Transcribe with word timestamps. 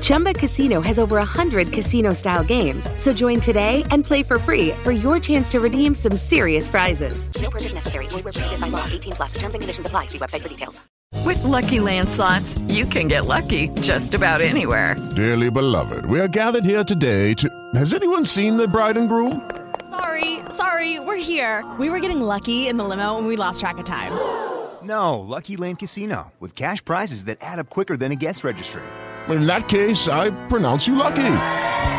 Chumba 0.00 0.34
Casino 0.34 0.80
has 0.80 0.98
over 0.98 1.16
100 1.16 1.72
casino 1.72 2.12
style 2.12 2.44
games. 2.44 2.90
So 2.96 3.12
join 3.12 3.40
today 3.40 3.84
and 3.90 4.04
play 4.04 4.22
for 4.22 4.38
free 4.38 4.70
for 4.82 4.92
your 4.92 5.18
chance 5.20 5.48
to 5.50 5.60
redeem 5.60 5.94
some 5.94 6.16
serious 6.16 6.68
prizes. 6.68 7.28
No 7.40 7.50
purchase 7.50 7.74
necessary. 7.74 8.06
Void 8.08 8.24
where 8.24 8.32
prohibited 8.32 8.60
by 8.60 8.68
law. 8.68 8.86
18 8.90 9.12
plus. 9.12 9.34
Terms 9.34 9.54
and 9.54 9.62
conditions 9.62 9.86
apply. 9.86 10.06
See 10.06 10.18
website 10.18 10.42
for 10.42 10.48
details. 10.48 10.80
With 11.24 11.42
Lucky 11.44 11.78
Land 11.78 12.08
slots, 12.08 12.58
you 12.68 12.84
can 12.84 13.06
get 13.06 13.26
lucky 13.26 13.68
just 13.80 14.14
about 14.14 14.40
anywhere. 14.40 14.96
Dearly 15.14 15.50
beloved, 15.50 16.04
we 16.06 16.18
are 16.18 16.28
gathered 16.28 16.64
here 16.64 16.82
today 16.82 17.34
to. 17.34 17.48
Has 17.74 17.94
anyone 17.94 18.24
seen 18.24 18.56
the 18.56 18.66
bride 18.66 18.96
and 18.96 19.08
groom? 19.08 19.48
Sorry, 19.88 20.40
sorry, 20.48 20.98
we're 20.98 21.22
here. 21.22 21.64
We 21.78 21.90
were 21.90 22.00
getting 22.00 22.20
lucky 22.20 22.66
in 22.66 22.76
the 22.76 22.84
limo 22.84 23.18
and 23.18 23.26
we 23.26 23.36
lost 23.36 23.60
track 23.60 23.78
of 23.78 23.84
time. 23.84 24.12
No, 24.82 25.20
Lucky 25.20 25.54
Land 25.56 25.78
Casino, 25.78 26.32
with 26.40 26.56
cash 26.56 26.84
prizes 26.84 27.26
that 27.26 27.38
add 27.40 27.60
up 27.60 27.70
quicker 27.70 27.96
than 27.96 28.10
a 28.10 28.16
guest 28.16 28.42
registry. 28.42 28.82
In 29.28 29.46
that 29.46 29.68
case, 29.68 30.08
I 30.08 30.30
pronounce 30.48 30.88
you 30.88 30.96
lucky. 30.96 31.34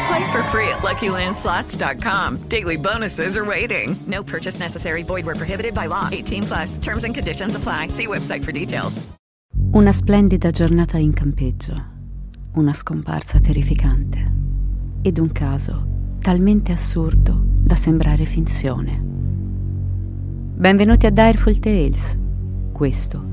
Play 0.07 0.31
for 0.31 0.43
free 0.51 0.67
at 0.67 0.81
LuckyLandSlots.com. 0.81 2.49
Daily 2.49 2.77
bonuses 2.77 3.37
are 3.37 3.45
waiting. 3.45 3.95
No 4.07 4.23
purchase 4.23 4.59
necessary. 4.59 5.03
Void 5.03 5.25
where 5.25 5.35
prohibited 5.35 5.73
by 5.73 5.87
law. 5.87 6.09
18 6.11 6.43
plus. 6.43 6.77
Terms 6.79 7.03
and 7.05 7.15
conditions 7.15 7.55
apply. 7.55 7.89
See 7.89 8.07
website 8.07 8.43
for 8.43 8.51
details. 8.51 9.01
Una 9.73 9.91
splendida 9.91 10.51
giornata 10.51 10.97
in 10.97 11.13
campeggio, 11.13 11.73
una 12.53 12.73
scomparsa 12.73 13.39
terrificante 13.39 14.31
ed 15.01 15.17
un 15.17 15.31
caso 15.31 15.87
talmente 16.19 16.71
assurdo 16.71 17.41
da 17.43 17.75
sembrare 17.75 18.25
finzione. 18.25 18.99
Benvenuti 20.55 21.07
a 21.07 21.09
Direful 21.09 21.57
Tales. 21.57 22.17
Questo 22.71 23.23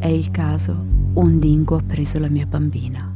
è 0.00 0.08
il 0.08 0.30
caso 0.32 0.92
Un 1.14 1.38
dingo 1.38 1.76
ha 1.76 1.82
preso 1.86 2.18
la 2.18 2.28
mia 2.28 2.44
bambina. 2.44 3.13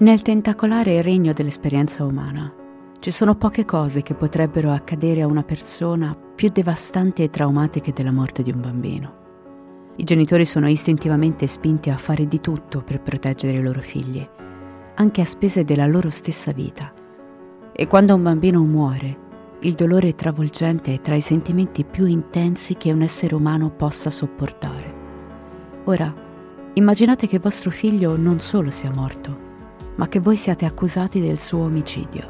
Nel 0.00 0.22
tentacolare 0.22 1.02
regno 1.02 1.34
dell'esperienza 1.34 2.06
umana 2.06 2.50
ci 3.00 3.10
sono 3.10 3.34
poche 3.34 3.66
cose 3.66 4.00
che 4.00 4.14
potrebbero 4.14 4.70
accadere 4.70 5.20
a 5.20 5.26
una 5.26 5.42
persona 5.42 6.16
più 6.34 6.48
devastanti 6.48 7.22
e 7.22 7.28
traumatiche 7.28 7.92
della 7.92 8.10
morte 8.10 8.40
di 8.40 8.50
un 8.50 8.62
bambino. 8.62 9.92
I 9.96 10.04
genitori 10.04 10.46
sono 10.46 10.70
istintivamente 10.70 11.46
spinti 11.46 11.90
a 11.90 11.98
fare 11.98 12.26
di 12.26 12.40
tutto 12.40 12.80
per 12.80 13.02
proteggere 13.02 13.58
i 13.58 13.62
loro 13.62 13.82
figli, 13.82 14.26
anche 14.94 15.20
a 15.20 15.26
spese 15.26 15.64
della 15.64 15.86
loro 15.86 16.08
stessa 16.08 16.52
vita. 16.52 16.94
E 17.70 17.86
quando 17.86 18.14
un 18.14 18.22
bambino 18.22 18.64
muore, 18.64 19.18
il 19.60 19.74
dolore 19.74 20.14
travolgente 20.14 20.94
è 20.94 21.00
tra 21.02 21.14
i 21.14 21.20
sentimenti 21.20 21.84
più 21.84 22.06
intensi 22.06 22.74
che 22.78 22.90
un 22.90 23.02
essere 23.02 23.34
umano 23.34 23.68
possa 23.68 24.08
sopportare. 24.08 24.94
Ora, 25.84 26.10
immaginate 26.72 27.26
che 27.26 27.38
vostro 27.38 27.70
figlio 27.70 28.16
non 28.16 28.40
solo 28.40 28.70
sia 28.70 28.90
morto, 28.90 29.48
ma 29.96 30.08
che 30.08 30.20
voi 30.20 30.36
siate 30.36 30.64
accusati 30.64 31.20
del 31.20 31.38
suo 31.38 31.64
omicidio. 31.64 32.28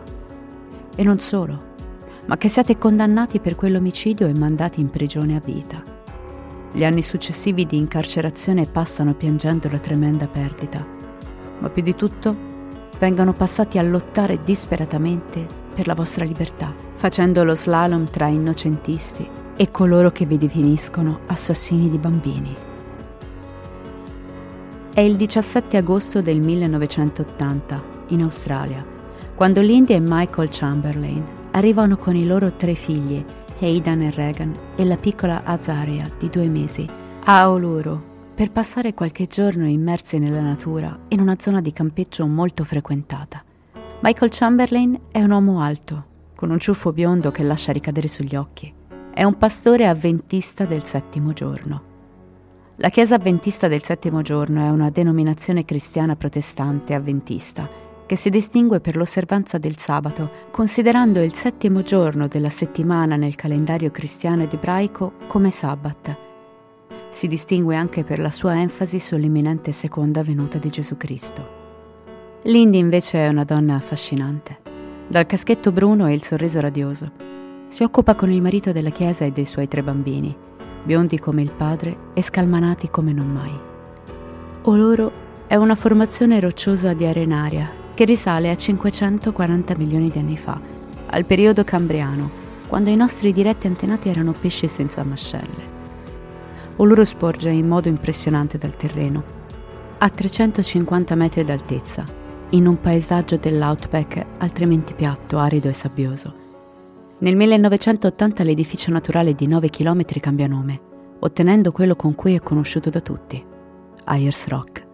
E 0.95 1.03
non 1.03 1.19
solo, 1.21 1.69
ma 2.27 2.37
che 2.37 2.49
siate 2.49 2.79
condannati 2.79 3.41
per 3.41 3.55
quell'omicidio 3.55 4.27
e 4.27 4.35
mandati 4.35 4.81
in 4.81 4.91
prigione 4.91 5.37
a 5.37 5.43
vita. 5.45 5.83
Gli 6.73 6.85
anni 6.85 7.03
successivi 7.03 7.67
di 7.67 7.77
incarcerazione 7.77 8.67
passano 8.67 9.15
piangendo 9.15 9.69
la 9.71 9.79
tremenda 9.79 10.29
perdita, 10.29 10.87
ma 11.59 11.69
più 11.69 11.83
di 11.83 11.95
tutto 11.95 12.49
vengono 12.99 13.33
passati 13.33 13.79
a 13.79 13.83
lottare 13.83 14.43
disperatamente 14.45 15.47
per 15.75 15.87
la 15.87 15.95
vostra 15.95 16.25
libertà, 16.25 16.73
facendo 16.95 17.43
lo 17.45 17.55
slalom 17.55 18.09
tra 18.11 18.27
innocentisti 18.27 19.29
e 19.57 19.71
coloro 19.71 20.11
che 20.11 20.27
vi 20.27 20.39
definiscono 20.39 21.21
assassini 21.27 21.91
di 21.91 21.99
bambini. 21.99 22.70
È 24.93 24.99
il 24.99 25.15
17 25.15 25.77
agosto 25.77 26.21
del 26.21 26.41
1980, 26.41 27.83
in 28.09 28.23
Australia, 28.23 28.85
quando 29.37 29.61
Lindy 29.61 29.95
e 29.95 30.01
Michael 30.01 30.49
Chamberlain 30.51 31.25
arrivano 31.53 31.97
con 31.97 32.17
i 32.17 32.27
loro 32.27 32.57
tre 32.57 32.75
figli, 32.75 33.25
Aidan 33.61 34.03
e 34.03 34.11
Regan, 34.11 34.53
e 34.75 34.85
la 34.85 34.97
piccola 34.97 35.45
Azaria 35.45 36.11
di 36.19 36.29
due 36.29 36.49
mesi, 36.49 36.89
a 37.23 37.49
Uluru, 37.49 38.03
per 38.35 38.51
passare 38.51 38.93
qualche 38.93 39.29
giorno 39.29 39.69
immersi 39.69 40.19
nella 40.19 40.41
natura 40.41 40.99
in 41.11 41.21
una 41.21 41.37
zona 41.39 41.61
di 41.61 41.73
campeggio 41.73 42.27
molto 42.27 42.65
frequentata. 42.65 43.45
Michael 44.03 44.33
Chamberlain 44.33 44.99
è 45.13 45.23
un 45.23 45.31
uomo 45.31 45.61
alto, 45.61 46.05
con 46.35 46.51
un 46.51 46.59
ciuffo 46.59 46.93
biondo 46.93 47.31
che 47.31 47.45
lascia 47.45 47.71
ricadere 47.71 48.09
sugli 48.09 48.35
occhi. 48.35 48.75
È 49.15 49.23
un 49.23 49.39
pastore 49.39 49.87
avventista 49.87 50.65
del 50.65 50.83
settimo 50.83 51.33
giorno. 51.33 51.90
La 52.83 52.89
Chiesa 52.89 53.17
Avventista 53.17 53.69
del 53.69 53.83
Settimo 53.83 54.23
Giorno 54.23 54.65
è 54.65 54.71
una 54.71 54.89
denominazione 54.89 55.67
cristiana 55.67 56.17
protestante 56.17 56.95
avventista 56.95 57.69
che 58.07 58.17
si 58.17 58.31
distingue 58.31 58.81
per 58.81 58.97
l'osservanza 58.97 59.59
del 59.59 59.77
sabato, 59.77 60.31
considerando 60.51 61.21
il 61.21 61.35
settimo 61.35 61.83
giorno 61.83 62.27
della 62.27 62.49
settimana 62.49 63.17
nel 63.17 63.35
calendario 63.35 63.91
cristiano 63.91 64.45
ed 64.45 64.55
ebraico 64.55 65.13
come 65.27 65.51
sabbat. 65.51 66.17
Si 67.11 67.27
distingue 67.29 67.77
anche 67.77 68.03
per 68.03 68.19
la 68.19 68.31
sua 68.31 68.59
enfasi 68.59 68.99
sull'imminente 68.99 69.73
seconda 69.73 70.23
venuta 70.23 70.57
di 70.57 70.71
Gesù 70.71 70.97
Cristo. 70.97 71.49
Lindy 72.45 72.79
invece 72.79 73.19
è 73.19 73.29
una 73.29 73.45
donna 73.45 73.75
affascinante. 73.75 74.59
Dal 75.07 75.27
caschetto 75.27 75.71
bruno 75.71 76.07
e 76.07 76.15
il 76.15 76.23
sorriso 76.23 76.61
radioso. 76.61 77.13
Si 77.69 77.83
occupa 77.83 78.15
con 78.15 78.31
il 78.31 78.41
marito 78.41 78.73
della 78.73 78.89
chiesa 78.89 79.27
e 79.27 79.33
dei 79.33 79.45
suoi 79.45 79.69
tre 79.69 79.83
bambini 79.83 80.49
biondi 80.83 81.19
come 81.19 81.43
il 81.43 81.51
padre 81.51 81.97
e 82.15 82.23
scalmanati 82.23 82.91
come 82.91 83.13
non 83.13 83.29
mai. 83.29 83.59
Oloro 84.63 85.13
è 85.47 85.57
una 85.57 85.75
formazione 85.75 86.39
rocciosa 86.41 86.93
di 86.93 87.05
arenaria 87.07 87.71
che 87.95 88.05
risale 88.05 88.51
a 88.51 88.57
540 88.57 89.77
milioni 89.77 90.11
di 90.11 90.19
anni 90.19 90.37
fa, 90.37 90.61
al 91.07 91.25
periodo 91.25 91.65
cambriano, 91.65 92.31
quando 92.67 92.89
i 92.89 92.97
nostri 92.97 93.33
diretti 93.33 93.67
antenati 93.67 94.09
erano 94.09 94.33
pesci 94.33 94.69
senza 94.69 95.03
mascelle. 95.03 95.79
Uluru 96.77 97.05
sporge 97.05 97.51
in 97.51 97.67
modo 97.67 97.89
impressionante 97.89 98.59
dal 98.59 98.77
terreno, 98.77 99.23
a 99.99 100.09
350 100.09 101.15
metri 101.15 101.45
d'altezza, 101.45 102.05
in 102.51 102.67
un 102.67 102.81
paesaggio 102.81 103.37
dell'outback 103.37 104.25
altrimenti 104.39 104.95
piatto, 104.95 105.39
arido 105.39 105.69
e 105.69 105.73
sabbioso. 105.73 106.40
Nel 107.23 107.37
1980 107.37 108.43
l'edificio 108.45 108.91
naturale 108.91 109.35
di 109.35 109.47
9 109.47 109.69
km 109.69 110.05
cambia 110.21 110.47
nome, 110.47 110.81
ottenendo 111.19 111.71
quello 111.71 111.95
con 111.95 112.15
cui 112.15 112.35
è 112.35 112.41
conosciuto 112.41 112.89
da 112.89 113.03
tutti, 113.03 113.45
Ayers 114.05 114.47
Rock. 114.47 114.87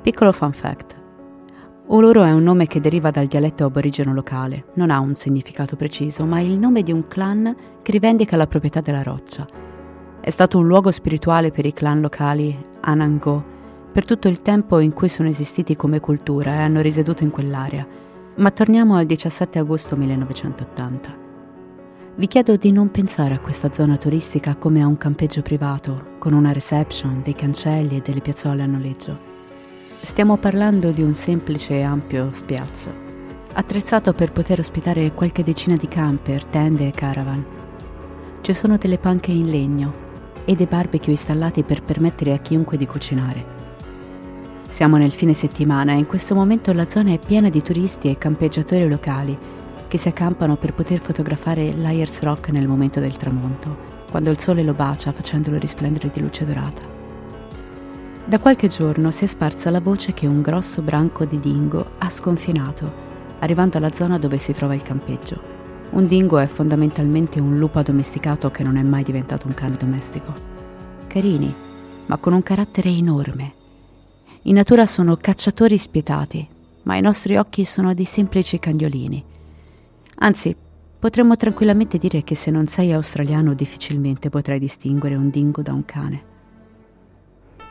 Piccolo 0.00 0.32
fun 0.32 0.54
fact. 0.54 0.96
Uluru 1.88 2.22
è 2.22 2.32
un 2.32 2.42
nome 2.42 2.66
che 2.66 2.80
deriva 2.80 3.10
dal 3.10 3.26
dialetto 3.26 3.66
aborigeno 3.66 4.14
locale, 4.14 4.68
non 4.76 4.90
ha 4.90 5.00
un 5.00 5.14
significato 5.16 5.76
preciso, 5.76 6.24
ma 6.24 6.38
è 6.38 6.42
il 6.42 6.58
nome 6.58 6.82
di 6.82 6.92
un 6.92 7.08
clan 7.08 7.54
che 7.82 7.92
rivendica 7.92 8.38
la 8.38 8.46
proprietà 8.46 8.80
della 8.80 9.02
roccia. 9.02 9.46
È 10.18 10.30
stato 10.30 10.56
un 10.56 10.66
luogo 10.66 10.90
spirituale 10.90 11.50
per 11.50 11.66
i 11.66 11.74
clan 11.74 12.00
locali 12.00 12.58
Anango 12.80 13.52
per 13.92 14.06
tutto 14.06 14.28
il 14.28 14.40
tempo 14.40 14.78
in 14.78 14.94
cui 14.94 15.10
sono 15.10 15.28
esistiti 15.28 15.76
come 15.76 16.00
cultura 16.00 16.54
e 16.54 16.58
hanno 16.60 16.80
risieduto 16.80 17.22
in 17.22 17.30
quell'area. 17.30 17.86
Ma 18.36 18.50
torniamo 18.50 18.96
al 18.96 19.06
17 19.06 19.60
agosto 19.60 19.94
1980. 19.94 21.22
Vi 22.16 22.26
chiedo 22.26 22.56
di 22.56 22.72
non 22.72 22.90
pensare 22.90 23.34
a 23.34 23.38
questa 23.38 23.72
zona 23.72 23.96
turistica 23.96 24.56
come 24.56 24.82
a 24.82 24.88
un 24.88 24.96
campeggio 24.96 25.40
privato, 25.40 26.16
con 26.18 26.32
una 26.32 26.52
reception, 26.52 27.22
dei 27.22 27.36
cancelli 27.36 27.98
e 27.98 28.00
delle 28.00 28.20
piazzole 28.20 28.64
a 28.64 28.66
noleggio. 28.66 29.16
Stiamo 30.00 30.36
parlando 30.36 30.90
di 30.90 31.02
un 31.02 31.14
semplice 31.14 31.74
e 31.74 31.82
ampio 31.82 32.32
spiazzo, 32.32 32.90
attrezzato 33.52 34.12
per 34.14 34.32
poter 34.32 34.58
ospitare 34.58 35.12
qualche 35.12 35.44
decina 35.44 35.76
di 35.76 35.86
camper, 35.86 36.44
tende 36.44 36.88
e 36.88 36.90
caravan. 36.90 37.44
Ci 38.40 38.52
sono 38.52 38.76
delle 38.78 38.98
panche 38.98 39.30
in 39.30 39.48
legno 39.48 39.94
e 40.44 40.56
dei 40.56 40.66
barbecue 40.66 41.12
installati 41.12 41.62
per 41.62 41.84
permettere 41.84 42.32
a 42.32 42.38
chiunque 42.38 42.76
di 42.76 42.86
cucinare. 42.86 43.53
Siamo 44.74 44.96
nel 44.96 45.12
fine 45.12 45.34
settimana 45.34 45.92
e 45.92 45.98
in 45.98 46.06
questo 46.06 46.34
momento 46.34 46.72
la 46.72 46.88
zona 46.88 47.12
è 47.12 47.20
piena 47.20 47.48
di 47.48 47.62
turisti 47.62 48.10
e 48.10 48.18
campeggiatori 48.18 48.88
locali 48.88 49.38
che 49.86 49.96
si 49.98 50.08
accampano 50.08 50.56
per 50.56 50.74
poter 50.74 50.98
fotografare 50.98 51.72
l'Ayers 51.76 52.22
Rock 52.22 52.48
nel 52.48 52.66
momento 52.66 52.98
del 52.98 53.16
tramonto, 53.16 53.76
quando 54.10 54.32
il 54.32 54.40
sole 54.40 54.64
lo 54.64 54.74
bacia 54.74 55.12
facendolo 55.12 55.58
risplendere 55.58 56.10
di 56.12 56.20
luce 56.20 56.44
dorata. 56.44 56.82
Da 58.24 58.40
qualche 58.40 58.66
giorno 58.66 59.12
si 59.12 59.22
è 59.22 59.26
sparsa 59.28 59.70
la 59.70 59.78
voce 59.78 60.12
che 60.12 60.26
un 60.26 60.42
grosso 60.42 60.82
branco 60.82 61.24
di 61.24 61.38
dingo 61.38 61.90
ha 61.98 62.10
sconfinato, 62.10 62.92
arrivando 63.38 63.78
alla 63.78 63.92
zona 63.92 64.18
dove 64.18 64.38
si 64.38 64.52
trova 64.52 64.74
il 64.74 64.82
campeggio. 64.82 65.40
Un 65.90 66.08
dingo 66.08 66.38
è 66.38 66.46
fondamentalmente 66.46 67.40
un 67.40 67.58
lupo 67.60 67.78
addomesticato 67.78 68.50
che 68.50 68.64
non 68.64 68.76
è 68.76 68.82
mai 68.82 69.04
diventato 69.04 69.46
un 69.46 69.54
cane 69.54 69.76
domestico. 69.76 70.34
Carini, 71.06 71.54
ma 72.06 72.16
con 72.16 72.32
un 72.32 72.42
carattere 72.42 72.88
enorme. 72.88 73.62
In 74.46 74.56
natura 74.56 74.84
sono 74.84 75.16
cacciatori 75.16 75.78
spietati, 75.78 76.46
ma 76.82 76.94
ai 76.94 77.00
nostri 77.00 77.36
occhi 77.36 77.64
sono 77.64 77.94
dei 77.94 78.04
semplici 78.04 78.58
cagnolini. 78.58 79.24
Anzi, 80.16 80.54
potremmo 80.98 81.34
tranquillamente 81.34 81.96
dire 81.96 82.22
che 82.22 82.34
se 82.34 82.50
non 82.50 82.66
sei 82.66 82.92
australiano 82.92 83.54
difficilmente 83.54 84.28
potrai 84.28 84.58
distinguere 84.58 85.14
un 85.14 85.30
dingo 85.30 85.62
da 85.62 85.72
un 85.72 85.86
cane. 85.86 86.22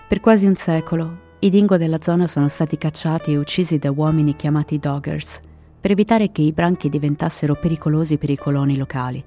Per 0.07 0.19
quasi 0.19 0.47
un 0.47 0.55
secolo 0.55 1.17
i 1.39 1.51
dingo 1.51 1.77
della 1.77 2.01
zona 2.01 2.25
sono 2.25 2.47
stati 2.47 2.75
cacciati 2.79 3.33
e 3.33 3.37
uccisi 3.37 3.77
da 3.77 3.91
uomini 3.91 4.35
chiamati 4.35 4.79
doggers 4.79 5.41
per 5.79 5.91
evitare 5.91 6.31
che 6.31 6.41
i 6.41 6.53
branchi 6.53 6.89
diventassero 6.89 7.53
pericolosi 7.53 8.17
per 8.17 8.31
i 8.31 8.37
coloni 8.37 8.77
locali. 8.77 9.23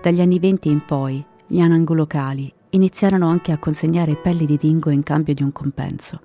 Dagli 0.00 0.20
anni 0.20 0.38
venti 0.38 0.68
in 0.68 0.84
poi, 0.84 1.24
gli 1.44 1.58
anangu 1.58 1.94
locali 1.94 2.52
iniziarono 2.70 3.26
anche 3.26 3.50
a 3.50 3.58
consegnare 3.58 4.14
pelli 4.14 4.46
di 4.46 4.56
dingo 4.56 4.90
in 4.90 5.02
cambio 5.02 5.34
di 5.34 5.42
un 5.42 5.50
compenso. 5.50 6.20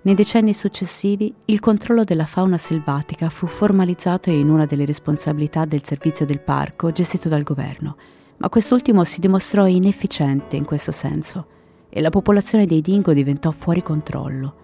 Nei 0.00 0.14
decenni 0.14 0.54
successivi 0.54 1.34
il 1.46 1.58
controllo 1.58 2.04
della 2.04 2.24
fauna 2.24 2.56
selvatica 2.56 3.28
fu 3.28 3.46
formalizzato 3.48 4.30
in 4.30 4.48
una 4.48 4.64
delle 4.64 4.84
responsabilità 4.84 5.64
del 5.64 5.84
servizio 5.84 6.24
del 6.24 6.40
parco 6.40 6.92
gestito 6.92 7.28
dal 7.28 7.42
governo, 7.42 7.96
ma 8.36 8.48
quest'ultimo 8.48 9.02
si 9.02 9.18
dimostrò 9.18 9.66
inefficiente 9.66 10.54
in 10.54 10.64
questo 10.64 10.92
senso 10.92 11.46
e 11.88 12.00
la 12.00 12.10
popolazione 12.10 12.64
dei 12.64 12.80
dingo 12.80 13.12
diventò 13.12 13.50
fuori 13.50 13.82
controllo. 13.82 14.54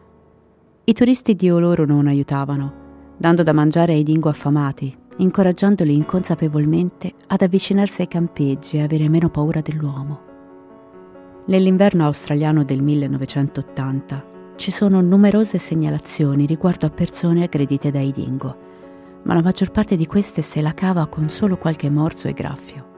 I 0.85 0.93
turisti 0.93 1.35
di 1.35 1.51
Oloro 1.51 1.85
non 1.85 2.07
aiutavano, 2.07 2.83
dando 3.17 3.43
da 3.43 3.53
mangiare 3.53 3.95
ai 3.95 4.05
dingo 4.05 4.29
affamati, 4.29 4.97
incoraggiandoli 5.17 5.95
inconsapevolmente 5.97 7.13
ad 7.27 7.43
avvicinarsi 7.43 8.03
ai 8.03 8.09
campeggi 8.09 8.77
e 8.77 8.83
avere 8.83 9.09
meno 9.09 9.31
paura 9.31 9.61
dell'uomo. 9.61 10.21
Nell'inverno 11.47 12.05
australiano 12.05 12.63
del 12.63 12.83
1980 12.83 14.33
ci 14.57 14.71
sono 14.71 15.01
numerose 15.01 15.59
segnalazioni 15.59 16.47
riguardo 16.47 16.87
a 16.87 16.91
persone 16.91 17.45
aggredite 17.45 17.91
dai 17.91 18.13
dingo, 18.13 18.57
ma 19.23 19.35
la 19.35 19.43
maggior 19.43 19.71
parte 19.71 19.97
di 19.97 20.07
queste 20.07 20.43
se 20.43 20.61
la 20.61 20.75
cava 20.75 21.07
con 21.07 21.29
solo 21.29 21.57
qualche 21.57 21.91
morso 21.91 22.29
e 22.29 22.33
graffio. 22.33 22.93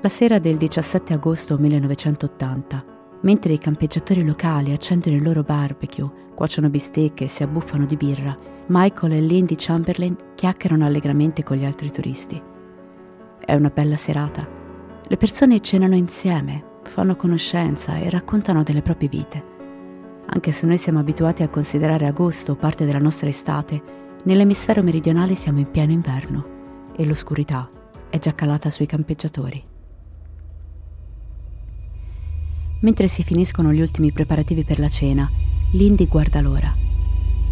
La 0.00 0.08
sera 0.08 0.38
del 0.38 0.56
17 0.56 1.12
agosto 1.12 1.58
1980 1.58 2.92
Mentre 3.22 3.52
i 3.52 3.58
campeggiatori 3.58 4.24
locali 4.24 4.72
accendono 4.72 5.16
il 5.16 5.22
loro 5.22 5.42
barbecue, 5.42 6.10
cuociono 6.34 6.68
bistecche 6.68 7.24
e 7.24 7.28
si 7.28 7.44
abbuffano 7.44 7.86
di 7.86 7.96
birra, 7.96 8.36
Michael 8.66 9.12
e 9.12 9.20
Lindy 9.20 9.54
Chamberlain 9.56 10.16
chiacchierano 10.34 10.84
allegramente 10.84 11.44
con 11.44 11.56
gli 11.56 11.64
altri 11.64 11.90
turisti. 11.92 12.40
È 13.44 13.54
una 13.54 13.70
bella 13.70 13.96
serata. 13.96 14.46
Le 15.06 15.16
persone 15.16 15.60
cenano 15.60 15.94
insieme, 15.94 16.80
fanno 16.82 17.14
conoscenza 17.14 17.96
e 17.96 18.10
raccontano 18.10 18.64
delle 18.64 18.82
proprie 18.82 19.08
vite. 19.08 19.51
Anche 20.34 20.50
se 20.50 20.64
noi 20.66 20.78
siamo 20.78 20.98
abituati 20.98 21.42
a 21.42 21.48
considerare 21.48 22.06
agosto 22.06 22.54
parte 22.56 22.86
della 22.86 22.98
nostra 22.98 23.28
estate, 23.28 23.82
nell'emisfero 24.24 24.82
meridionale 24.82 25.34
siamo 25.34 25.58
in 25.58 25.70
pieno 25.70 25.92
inverno 25.92 26.46
e 26.96 27.04
l'oscurità 27.04 27.68
è 28.08 28.18
già 28.18 28.34
calata 28.34 28.70
sui 28.70 28.86
campeggiatori. 28.86 29.62
Mentre 32.80 33.08
si 33.08 33.22
finiscono 33.22 33.74
gli 33.74 33.82
ultimi 33.82 34.10
preparativi 34.10 34.64
per 34.64 34.78
la 34.78 34.88
cena, 34.88 35.30
Lindy 35.72 36.08
guarda 36.08 36.40
l'ora. 36.40 36.74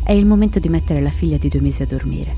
È 0.02 0.12
il 0.12 0.24
momento 0.24 0.58
di 0.58 0.70
mettere 0.70 1.02
la 1.02 1.10
figlia 1.10 1.36
di 1.36 1.50
due 1.50 1.60
mesi 1.60 1.82
a 1.82 1.86
dormire. 1.86 2.34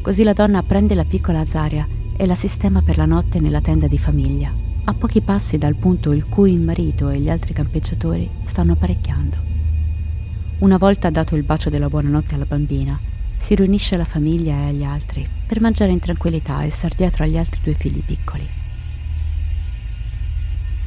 Così 0.00 0.22
la 0.22 0.32
donna 0.32 0.62
prende 0.62 0.94
la 0.94 1.04
piccola 1.04 1.40
Azaria 1.40 1.86
e 2.16 2.24
la 2.24 2.34
sistema 2.34 2.80
per 2.80 2.96
la 2.96 3.04
notte 3.04 3.38
nella 3.38 3.60
tenda 3.60 3.86
di 3.86 3.98
famiglia, 3.98 4.50
a 4.84 4.94
pochi 4.94 5.20
passi 5.20 5.58
dal 5.58 5.76
punto 5.76 6.12
il 6.12 6.26
cui 6.26 6.52
il 6.52 6.60
marito 6.60 7.10
e 7.10 7.18
gli 7.18 7.28
altri 7.28 7.52
campeggiatori 7.52 8.30
stanno 8.44 8.72
apparecchiando. 8.72 9.53
Una 10.64 10.78
volta 10.78 11.10
dato 11.10 11.36
il 11.36 11.42
bacio 11.42 11.68
della 11.68 11.90
buonanotte 11.90 12.36
alla 12.36 12.46
bambina, 12.46 12.98
si 13.36 13.54
riunisce 13.54 13.98
la 13.98 14.06
famiglia 14.06 14.54
e 14.54 14.68
agli 14.68 14.82
altri 14.82 15.28
per 15.46 15.60
mangiare 15.60 15.92
in 15.92 15.98
tranquillità 15.98 16.62
e 16.62 16.70
star 16.70 16.94
dietro 16.94 17.22
agli 17.22 17.36
altri 17.36 17.60
due 17.62 17.74
figli 17.74 18.02
piccoli. 18.02 18.48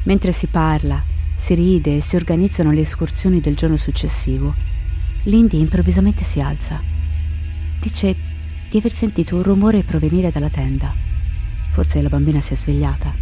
Mentre 0.02 0.32
si 0.32 0.48
parla 0.48 1.00
si 1.36 1.54
ride 1.54 1.98
e 1.98 2.00
si 2.00 2.16
organizzano 2.16 2.72
le 2.72 2.80
escursioni 2.80 3.38
del 3.38 3.54
giorno 3.54 3.76
successivo. 3.76 4.52
Lindy 5.22 5.60
improvvisamente 5.60 6.24
si 6.24 6.40
alza. 6.40 6.82
Dice 7.80 8.16
di 8.68 8.78
aver 8.78 8.92
sentito 8.92 9.36
un 9.36 9.44
rumore 9.44 9.84
provenire 9.84 10.32
dalla 10.32 10.50
tenda. 10.50 10.92
Forse 11.70 12.02
la 12.02 12.08
bambina 12.08 12.40
si 12.40 12.54
è 12.54 12.56
svegliata. 12.56 13.14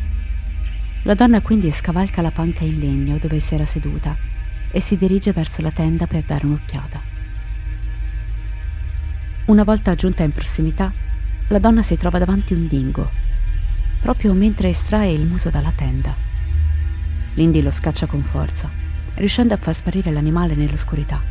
La 1.03 1.13
donna 1.13 1.43
quindi 1.43 1.71
scavalca 1.71 2.23
la 2.23 2.31
panca 2.31 2.65
in 2.65 2.79
legno 2.79 3.19
dove 3.19 3.41
si 3.41 3.53
era 3.53 3.67
seduta 3.67 4.36
e 4.76 4.80
si 4.83 4.95
dirige 4.95 5.33
verso 5.33 5.62
la 5.62 5.71
tenda 5.71 6.06
per 6.06 6.23
dare 6.25 6.45
un'occhiata. 6.45 7.00
Una 9.47 9.64
volta 9.64 9.95
giunta 9.95 10.23
in 10.23 10.33
prossimità, 10.33 10.92
la 11.49 11.59
donna 11.59 11.80
si 11.80 11.97
trova 11.97 12.18
davanti 12.18 12.52
un 12.52 12.66
dingo, 12.66 13.11
proprio 14.02 14.35
mentre 14.35 14.68
estrae 14.68 15.12
il 15.12 15.25
muso 15.25 15.49
dalla 15.49 15.73
tenda. 15.73 16.14
Lindy 17.37 17.62
lo 17.62 17.71
scaccia 17.71 18.04
con 18.04 18.23
forza, 18.23 18.71
riuscendo 19.14 19.54
a 19.54 19.56
far 19.56 19.75
sparire 19.75 20.11
l'animale 20.11 20.54
nell'oscurità. 20.54 21.23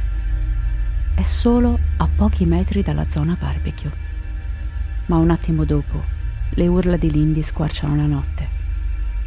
È 1.14 1.22
solo 1.22 1.78
a 1.98 2.08
pochi 2.08 2.46
metri 2.46 2.82
dalla 2.82 3.08
zona 3.08 3.38
barbecue. 3.40 3.92
Ma 5.06 5.18
un 5.18 5.30
attimo 5.30 5.66
dopo, 5.66 6.04
le 6.50 6.66
urla 6.66 6.98
di 6.98 7.12
Lindy 7.12 7.44
squarciano 7.44 7.96
la 7.96 8.08
notte. 8.08 8.48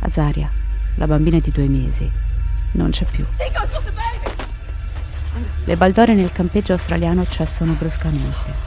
Azaria, 0.01 0.51
la 0.97 1.07
bambina 1.07 1.39
di 1.39 1.53
due 1.53 1.69
mesi, 1.69 2.27
non 2.73 2.91
c'è 2.91 3.05
più. 3.05 3.25
Le 5.65 5.77
baldore 5.77 6.15
nel 6.15 6.33
campeggio 6.33 6.73
australiano 6.73 7.27
cessano 7.27 7.73
bruscamente. 7.73 8.67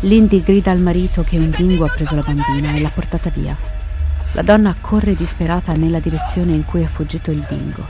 Lindy 0.00 0.42
grida 0.42 0.70
al 0.70 0.78
marito 0.78 1.24
che 1.24 1.38
un 1.38 1.50
dingo 1.50 1.84
ha 1.84 1.88
preso 1.90 2.14
la 2.14 2.22
bambina 2.22 2.74
e 2.74 2.80
l'ha 2.80 2.90
portata 2.90 3.30
via. 3.30 3.56
La 4.32 4.42
donna 4.42 4.76
corre 4.80 5.14
disperata 5.14 5.72
nella 5.72 5.98
direzione 5.98 6.52
in 6.52 6.64
cui 6.64 6.82
è 6.82 6.86
fuggito 6.86 7.30
il 7.30 7.44
dingo. 7.48 7.84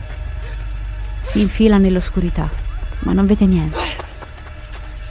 Si 1.21 1.41
infila 1.41 1.77
nell'oscurità, 1.77 2.49
ma 3.01 3.13
non 3.13 3.27
vede 3.27 3.45
niente. 3.45 3.79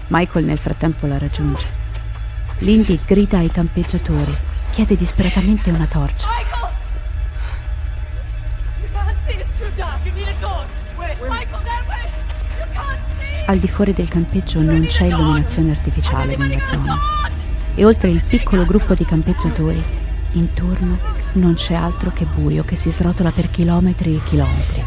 Michael 0.07 0.45
nel 0.45 0.57
frattempo 0.57 1.05
la 1.05 1.17
raggiunge. 1.17 1.67
Lindy 2.59 2.99
grida 3.05 3.37
ai 3.37 3.51
campeggiatori, 3.51 4.35
chiede 4.71 4.95
disperatamente 4.95 5.69
una 5.69 5.85
torcia. 5.85 6.29
Al 13.49 13.59
di 13.59 13.69
fuori 13.69 13.93
del 13.93 14.09
campeggio 14.09 14.61
non 14.61 14.87
c'è 14.87 15.05
illuminazione 15.05 15.71
artificiale 15.71 16.35
nella 16.35 16.65
zona 16.65 16.97
e 17.75 17.85
oltre 17.85 18.09
il 18.09 18.21
piccolo 18.21 18.65
gruppo 18.65 18.93
di 18.93 19.05
campeggiatori, 19.05 19.81
intorno 20.33 20.97
non 21.33 21.53
c'è 21.53 21.73
altro 21.73 22.11
che 22.11 22.25
buio 22.25 22.65
che 22.65 22.75
si 22.75 22.91
srotola 22.91 23.31
per 23.31 23.49
chilometri 23.49 24.15
e 24.15 24.23
chilometri. 24.23 24.83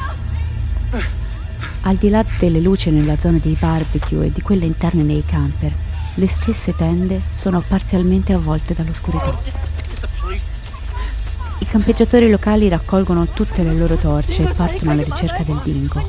Al 1.81 1.97
di 1.97 2.11
là 2.11 2.23
delle 2.39 2.61
luci 2.61 2.91
nella 2.91 3.19
zona 3.19 3.39
dei 3.39 3.57
barbecue 3.59 4.27
e 4.27 4.31
di 4.31 4.43
quelle 4.43 4.67
interne 4.67 5.05
nei 5.05 5.25
camper, 5.25 5.75
le 6.17 6.27
stesse 6.27 6.75
tende 6.75 7.23
sono 7.33 7.65
parzialmente 7.67 8.35
avvolte 8.35 8.75
dall'oscurità. 8.75 9.41
I 11.61 11.67
campeggiatori 11.67 12.29
locali 12.29 12.69
raccolgono 12.69 13.29
tutte 13.29 13.63
le 13.63 13.75
loro 13.75 13.97
torce 13.97 14.43
e 14.43 14.53
partono 14.55 14.91
alla 14.91 15.03
ricerca 15.03 15.43
del 15.45 15.61
dingo, 15.65 16.05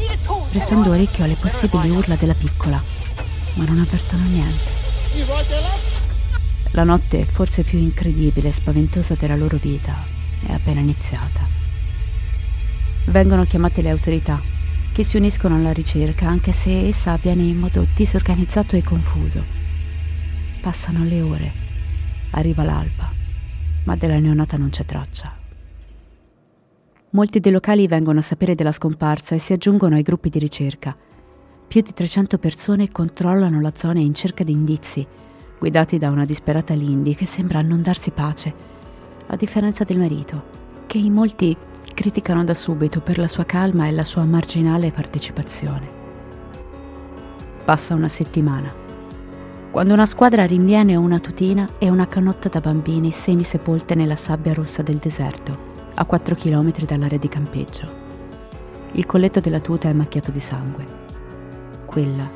prestando 0.52 0.90
orecchio 0.90 1.24
alle 1.24 1.38
possibili 1.40 1.90
urla 1.90 2.16
della 2.16 2.34
piccola, 2.34 2.84
ma 3.54 3.64
non 3.64 3.80
avvertono 3.80 4.24
niente. 4.26 4.70
La 6.72 6.84
notte, 6.84 7.24
forse 7.24 7.64
più 7.64 7.80
incredibile 7.80 8.50
e 8.50 8.52
spaventosa 8.52 9.16
della 9.16 9.38
loro 9.38 9.56
vita, 9.56 10.04
è 10.46 10.52
appena 10.52 10.82
iniziata. 10.82 11.48
Vengono 13.06 13.46
chiamate 13.46 13.82
le 13.82 13.92
autorità, 13.92 14.42
che 14.92 15.06
si 15.06 15.16
uniscono 15.16 15.56
alla 15.56 15.72
ricerca 15.72 16.28
anche 16.28 16.52
se 16.52 16.86
essa 16.86 17.14
avviene 17.14 17.44
in 17.44 17.58
modo 17.58 17.88
disorganizzato 17.96 18.76
e 18.76 18.84
confuso. 18.84 19.42
Passano 20.60 21.06
le 21.06 21.22
ore, 21.22 21.54
arriva 22.32 22.64
l'alba, 22.64 23.10
ma 23.86 23.96
della 23.96 24.20
neonata 24.20 24.58
non 24.58 24.70
c'è 24.70 24.84
traccia. 24.84 25.41
Molti 27.14 27.42
dei 27.42 27.52
locali 27.52 27.88
vengono 27.88 28.20
a 28.20 28.22
sapere 28.22 28.56
della 28.56 28.72
scomparsa 28.72 29.36
e 29.36 29.40
si 29.40 29.52
aggiungono 29.52 29.96
ai 29.96 30.02
gruppi 30.02 30.30
di 30.30 30.40
ricerca. 30.40 30.96
Più 31.68 31.82
di 31.82 31.92
300 31.92 32.38
persone 32.38 32.90
controllano 32.90 33.60
la 33.60 33.74
zona 33.76 34.00
in 34.00 34.14
cerca 34.14 34.46
di 34.46 34.54
indizi, 34.54 35.06
guidati 35.60 35.98
da 35.98 36.10
una 36.10 36.24
disperata 36.24 36.74
Lindy 36.74 37.14
che 37.14 37.26
sembra 37.26 37.62
non 37.62 37.82
darsi 37.82 38.12
pace, 38.12 38.54
a 39.28 39.36
differenza 39.36 39.84
del 39.84 39.98
marito, 39.98 40.44
che 40.86 41.00
in 41.00 41.12
molti 41.12 41.54
criticano 41.94 42.46
da 42.46 42.54
subito 42.54 43.02
per 43.02 43.18
la 43.18 43.28
sua 43.28 43.44
calma 43.44 43.88
e 43.88 43.92
la 43.92 44.06
sua 44.06 44.24
marginale 44.24 44.92
partecipazione. 44.92 45.90
Passa 47.66 47.94
una 47.94 48.08
settimana. 48.08 48.74
Quando 49.70 49.94
una 49.94 50.06
squadra 50.06 50.46
rinviene 50.46 50.96
una 50.96 51.20
tutina 51.20 51.72
e 51.78 51.90
una 51.90 52.08
canotta 52.08 52.48
da 52.48 52.62
bambini 52.62 53.12
semisepolte 53.12 53.96
nella 53.96 54.16
sabbia 54.16 54.54
rossa 54.54 54.82
del 54.82 54.98
deserto, 54.98 55.71
a 55.96 56.06
4 56.06 56.36
km 56.36 56.86
dall'area 56.86 57.18
di 57.18 57.28
campeggio. 57.28 58.00
Il 58.94 59.06
colletto 59.06 59.40
della 59.40 59.60
tuta 59.60 59.90
è 59.90 59.94
macchiato 59.94 60.32
di 60.32 60.40
sangue. 60.40 60.86
Quella 61.86 62.30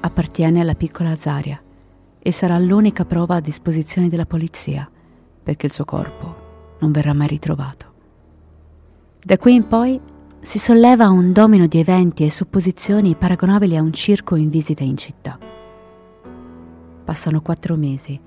appartiene 0.00 0.60
alla 0.60 0.74
piccola 0.74 1.10
Azaria 1.10 1.60
e 2.18 2.32
sarà 2.32 2.58
l'unica 2.58 3.04
prova 3.04 3.36
a 3.36 3.40
disposizione 3.40 4.08
della 4.08 4.26
polizia, 4.26 4.88
perché 5.42 5.66
il 5.66 5.72
suo 5.72 5.84
corpo 5.84 6.76
non 6.80 6.92
verrà 6.92 7.12
mai 7.12 7.28
ritrovato. 7.28 7.92
Da 9.22 9.36
qui 9.36 9.54
in 9.54 9.66
poi 9.66 10.00
si 10.40 10.58
solleva 10.58 11.08
un 11.08 11.32
domino 11.32 11.66
di 11.66 11.78
eventi 11.78 12.24
e 12.24 12.30
supposizioni 12.30 13.16
paragonabili 13.16 13.76
a 13.76 13.82
un 13.82 13.92
circo 13.92 14.36
in 14.36 14.48
visita 14.48 14.84
in 14.84 14.96
città. 14.96 15.38
Passano 17.04 17.40
quattro 17.42 17.76
mesi. 17.76 18.18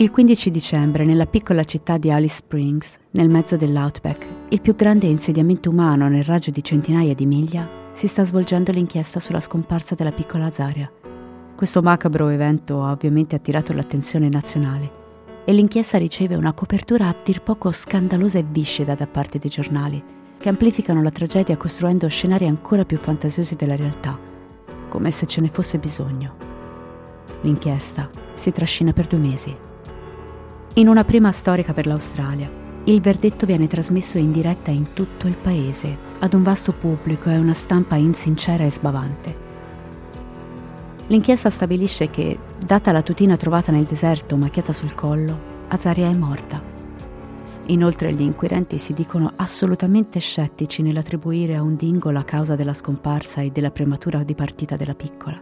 Il 0.00 0.12
15 0.12 0.52
dicembre, 0.52 1.04
nella 1.04 1.26
piccola 1.26 1.64
città 1.64 1.98
di 1.98 2.08
Alice 2.08 2.36
Springs, 2.36 3.00
nel 3.10 3.28
mezzo 3.28 3.56
dell'Outback, 3.56 4.28
il 4.50 4.60
più 4.60 4.76
grande 4.76 5.08
insediamento 5.08 5.70
umano 5.70 6.08
nel 6.08 6.22
raggio 6.22 6.52
di 6.52 6.62
centinaia 6.62 7.16
di 7.16 7.26
miglia, 7.26 7.68
si 7.90 8.06
sta 8.06 8.24
svolgendo 8.24 8.70
l'inchiesta 8.70 9.18
sulla 9.18 9.40
scomparsa 9.40 9.96
della 9.96 10.12
piccola 10.12 10.46
Azaria. 10.46 10.88
Questo 11.56 11.82
macabro 11.82 12.28
evento 12.28 12.84
ha 12.84 12.92
ovviamente 12.92 13.34
attirato 13.34 13.72
l'attenzione 13.72 14.28
nazionale 14.28 14.92
e 15.44 15.52
l'inchiesta 15.52 15.98
riceve 15.98 16.36
una 16.36 16.52
copertura 16.52 17.08
a 17.08 17.16
dir 17.20 17.42
poco 17.42 17.72
scandalosa 17.72 18.38
e 18.38 18.46
viscida 18.48 18.94
da 18.94 19.08
parte 19.08 19.40
dei 19.40 19.50
giornali, 19.50 20.00
che 20.38 20.48
amplificano 20.48 21.02
la 21.02 21.10
tragedia 21.10 21.56
costruendo 21.56 22.06
scenari 22.06 22.46
ancora 22.46 22.84
più 22.84 22.98
fantasiosi 22.98 23.56
della 23.56 23.74
realtà, 23.74 24.16
come 24.88 25.10
se 25.10 25.26
ce 25.26 25.40
ne 25.40 25.48
fosse 25.48 25.78
bisogno. 25.78 26.36
L'inchiesta 27.40 28.08
si 28.34 28.52
trascina 28.52 28.92
per 28.92 29.08
due 29.08 29.18
mesi. 29.18 29.66
In 30.74 30.86
una 30.86 31.04
prima 31.04 31.32
storica 31.32 31.72
per 31.72 31.86
l'Australia, 31.86 32.48
il 32.84 33.00
verdetto 33.00 33.46
viene 33.46 33.66
trasmesso 33.66 34.16
in 34.16 34.30
diretta 34.32 34.70
in 34.70 34.92
tutto 34.92 35.26
il 35.26 35.34
paese, 35.34 35.96
ad 36.20 36.34
un 36.34 36.42
vasto 36.42 36.72
pubblico 36.72 37.28
e 37.30 37.36
una 37.36 37.52
stampa 37.52 37.96
insincera 37.96 38.64
e 38.64 38.70
sbavante. 38.70 39.46
L'inchiesta 41.08 41.50
stabilisce 41.50 42.10
che, 42.10 42.38
data 42.64 42.92
la 42.92 43.02
tutina 43.02 43.36
trovata 43.36 43.72
nel 43.72 43.84
deserto 43.84 44.36
macchiata 44.36 44.72
sul 44.72 44.94
collo, 44.94 45.56
Azaria 45.68 46.08
è 46.08 46.14
morta. 46.14 46.62
Inoltre 47.66 48.12
gli 48.12 48.22
inquirenti 48.22 48.78
si 48.78 48.94
dicono 48.94 49.32
assolutamente 49.36 50.18
scettici 50.20 50.80
nell'attribuire 50.82 51.56
a 51.56 51.62
un 51.62 51.76
dingo 51.76 52.10
la 52.10 52.24
causa 52.24 52.56
della 52.56 52.72
scomparsa 52.72 53.42
e 53.42 53.50
della 53.50 53.70
prematura 53.70 54.22
dipartita 54.22 54.76
della 54.76 54.94
piccola. 54.94 55.38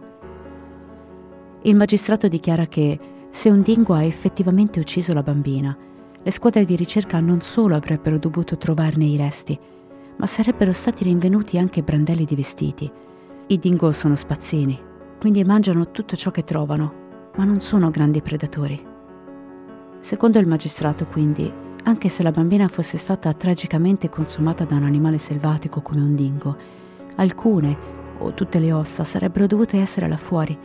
Il 1.61 1.75
magistrato 1.75 2.27
dichiara 2.27 2.65
che 2.65 2.99
se 3.29 3.49
un 3.49 3.61
dingo 3.61 3.93
ha 3.93 4.03
effettivamente 4.03 4.79
ucciso 4.79 5.13
la 5.13 5.23
bambina, 5.23 5.75
le 6.21 6.31
squadre 6.31 6.65
di 6.65 6.75
ricerca 6.75 7.19
non 7.19 7.41
solo 7.41 7.75
avrebbero 7.75 8.17
dovuto 8.17 8.57
trovarne 8.57 9.05
i 9.05 9.15
resti, 9.15 9.57
ma 10.17 10.25
sarebbero 10.25 10.73
stati 10.73 11.03
rinvenuti 11.03 11.57
anche 11.57 11.83
brandelli 11.83 12.25
di 12.25 12.35
vestiti. 12.35 12.91
I 13.47 13.59
dingo 13.59 13.91
sono 13.91 14.15
spazzini, 14.15 14.77
quindi 15.19 15.43
mangiano 15.43 15.91
tutto 15.91 16.15
ciò 16.15 16.31
che 16.31 16.43
trovano, 16.43 17.05
ma 17.37 17.43
non 17.43 17.61
sono 17.61 17.89
grandi 17.91 18.21
predatori. 18.21 18.85
Secondo 19.99 20.39
il 20.39 20.47
magistrato, 20.47 21.05
quindi, 21.05 21.51
anche 21.83 22.09
se 22.09 22.23
la 22.23 22.31
bambina 22.31 22.67
fosse 22.67 22.97
stata 22.97 23.33
tragicamente 23.33 24.09
consumata 24.09 24.65
da 24.65 24.75
un 24.75 24.83
animale 24.83 25.17
selvatico 25.17 25.81
come 25.81 26.01
un 26.01 26.15
dingo, 26.15 26.55
alcune 27.15 27.77
o 28.19 28.33
tutte 28.33 28.59
le 28.59 28.73
ossa 28.73 29.03
sarebbero 29.03 29.47
dovute 29.47 29.79
essere 29.79 30.07
là 30.07 30.17
fuori. 30.17 30.57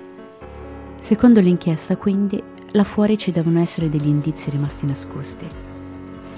Secondo 1.02 1.40
l'inchiesta, 1.40 1.97
quindi, 1.97 2.40
là 2.71 2.85
fuori 2.85 3.18
ci 3.18 3.32
devono 3.32 3.59
essere 3.59 3.88
degli 3.88 4.06
indizi 4.06 4.50
rimasti 4.50 4.87
nascosti. 4.87 5.44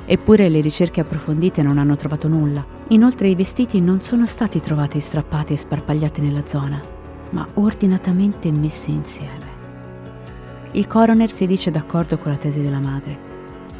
Eppure 0.06 0.48
le 0.48 0.62
ricerche 0.62 1.02
approfondite 1.02 1.62
non 1.62 1.76
hanno 1.76 1.96
trovato 1.96 2.28
nulla. 2.28 2.64
Inoltre 2.88 3.28
i 3.28 3.34
vestiti 3.34 3.82
non 3.82 4.00
sono 4.00 4.24
stati 4.24 4.60
trovati 4.60 5.00
strappati 5.00 5.52
e 5.52 5.58
sparpagliati 5.58 6.22
nella 6.22 6.46
zona, 6.46 6.80
ma 7.32 7.46
ordinatamente 7.54 8.50
messi 8.52 8.90
insieme. 8.90 9.52
Il 10.70 10.86
coroner 10.86 11.30
si 11.30 11.46
dice 11.46 11.70
d'accordo 11.70 12.16
con 12.16 12.32
la 12.32 12.38
tesi 12.38 12.62
della 12.62 12.80
madre. 12.80 13.18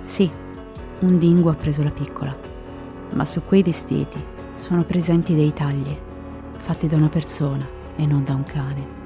Sì, 0.03 0.31
un 1.01 1.19
dingo 1.19 1.49
ha 1.49 1.55
preso 1.55 1.83
la 1.83 1.93
piccola, 1.93 2.37
ma 3.13 3.25
su 3.25 3.43
quei 3.43 3.63
vestiti 3.63 4.23
sono 4.57 4.85
presenti 4.85 5.35
dei 5.35 5.55
tagli, 5.55 5.97
fatti 6.59 6.87
da 6.89 6.97
una 6.97 7.09
persona 7.09 7.67
e 7.97 8.05
non 8.05 8.23
da 8.23 8.35
un 8.35 8.45
cane. 8.45 9.04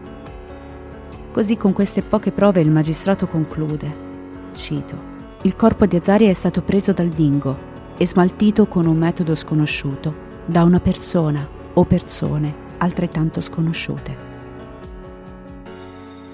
Così 1.39 1.57
con 1.57 1.73
queste 1.73 2.03
poche 2.03 2.33
prove 2.33 2.61
il 2.61 2.69
magistrato 2.69 3.29
conclude, 3.29 4.49
cito, 4.55 4.97
il 5.43 5.55
corpo 5.55 5.87
di 5.87 5.95
Azaria 5.95 6.29
è 6.29 6.33
stato 6.33 6.63
preso 6.63 6.93
dal 6.93 7.11
dingo 7.11 7.57
e 7.97 8.05
smaltito 8.09 8.67
con 8.67 8.87
un 8.87 8.97
metodo 8.97 9.37
sconosciuto 9.37 10.13
da 10.47 10.65
una 10.65 10.81
persona 10.81 11.49
o 11.75 11.85
persone 11.85 12.53
altrettanto 12.79 13.41
sconosciute. 13.41 14.17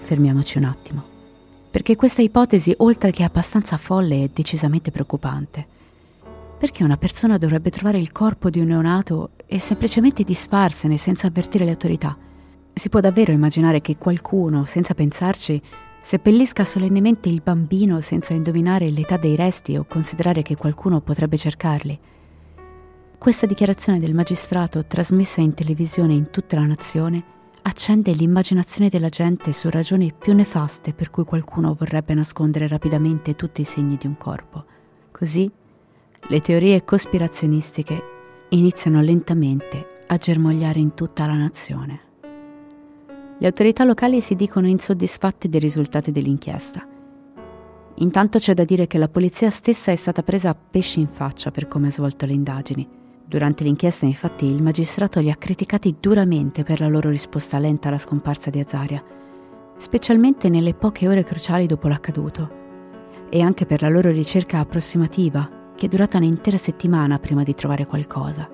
Fermiamoci 0.05 0.57
un 0.57 0.65
attimo, 0.65 1.05
perché 1.71 1.97
questa 1.97 2.23
ipotesi, 2.23 2.73
oltre 2.79 3.11
che 3.11 3.25
abbastanza 3.25 3.77
folle, 3.77 4.25
è 4.25 4.31
decisamente 4.33 4.91
preoccupante. 4.91 5.67
Perché 6.57 6.83
una 6.83 6.97
persona 6.97 7.37
dovrebbe 7.37 7.69
trovare 7.69 7.99
il 7.99 8.11
corpo 8.11 8.49
di 8.49 8.59
un 8.59 8.69
neonato 8.69 9.33
e 9.45 9.59
semplicemente 9.59 10.25
disfarsene 10.25 10.97
senza 10.97 11.27
avvertire 11.27 11.67
le 11.67 11.73
autorità? 11.73 12.17
Si 12.75 12.89
può 12.89 12.99
davvero 12.99 13.31
immaginare 13.31 13.81
che 13.81 13.97
qualcuno, 13.97 14.65
senza 14.65 14.95
pensarci, 14.95 15.63
seppellisca 16.01 16.65
solennemente 16.65 17.29
il 17.29 17.41
bambino 17.41 18.01
senza 18.01 18.35
indovinare 18.35 18.91
l'età 18.91 19.17
dei 19.17 19.37
resti 19.37 19.77
o 19.77 19.87
considerare 19.89 20.43
che 20.43 20.57
qualcuno 20.57 21.01
potrebbe 21.01 21.37
cercarli? 21.37 21.99
Questa 23.17 23.47
dichiarazione 23.47 24.01
del 24.01 24.13
magistrato, 24.13 24.85
trasmessa 24.87 25.41
in 25.41 25.55
televisione 25.55 26.13
in 26.13 26.31
tutta 26.31 26.57
la 26.57 26.67
nazione, 26.67 27.25
accende 27.63 28.13
l'immaginazione 28.13 28.91
della 28.91 29.09
gente 29.09 29.53
su 29.53 29.71
ragioni 29.71 30.13
più 30.13 30.35
nefaste 30.35 30.93
per 30.93 31.11
cui 31.11 31.25
qualcuno 31.25 31.73
vorrebbe 31.73 32.13
nascondere 32.13 32.69
rapidamente 32.69 33.35
tutti 33.37 33.63
i 33.63 33.65
segni 33.65 33.97
di 33.97 34.07
un 34.07 34.19
corpo. 34.19 34.65
Così 35.11 35.51
le 36.29 36.41
teorie 36.41 36.85
cospirazionistiche 36.85 38.03
iniziano 38.51 39.01
lentamente 39.01 40.03
a 40.09 40.17
germogliare 40.17 40.81
in 40.81 40.93
tutta 40.93 41.25
la 41.25 41.35
nazione. 41.35 42.04
Le 43.37 43.49
autorità 43.49 43.83
locali 43.83 44.21
si 44.21 44.37
dicono 44.37 44.69
insoddisfatte 44.69 45.49
dei 45.49 45.59
risultati 45.59 46.13
dell'inchiesta. 46.13 46.87
Intanto 47.97 48.39
c'è 48.39 48.55
da 48.55 48.65
dire 48.65 48.87
che 48.87 48.99
la 48.99 49.09
polizia 49.09 49.51
stessa 49.51 49.91
è 49.91 49.97
stata 49.97 50.23
presa 50.23 50.51
a 50.51 50.55
pesci 50.55 51.01
in 51.01 51.09
faccia 51.09 51.51
per 51.51 51.67
come 51.67 51.89
ha 51.89 51.91
svolto 51.91 52.27
le 52.27 52.33
indagini. 52.33 52.89
Durante 53.27 53.65
l'inchiesta, 53.65 54.07
infatti, 54.07 54.47
il 54.47 54.63
magistrato 54.63 55.19
li 55.19 55.31
ha 55.31 55.37
criticati 55.37 55.97
duramente 55.99 56.63
per 56.63 56.81
la 56.81 56.89
loro 56.89 57.11
risposta 57.11 57.59
lenta 57.59 57.89
alla 57.89 57.99
scomparsa 57.99 58.51
di 58.51 58.61
Azaria, 58.61 59.03
specialmente 59.77 60.49
nelle 60.49 60.75
poche 60.75 61.09
ore 61.09 61.25
cruciali 61.25 61.67
dopo 61.67 61.89
l'accaduto, 61.89 62.63
e 63.31 63.41
anche 63.41 63.67
per 63.67 63.83
la 63.83 63.89
loro 63.89 64.11
ricerca 64.11 64.61
approssimativa, 64.61 65.73
che 65.75 65.87
è 65.87 65.89
durata 65.89 66.19
un'intera 66.19 66.57
settimana 66.57 67.19
prima 67.19 67.43
di 67.43 67.55
trovare 67.55 67.87
qualcosa. 67.87 68.49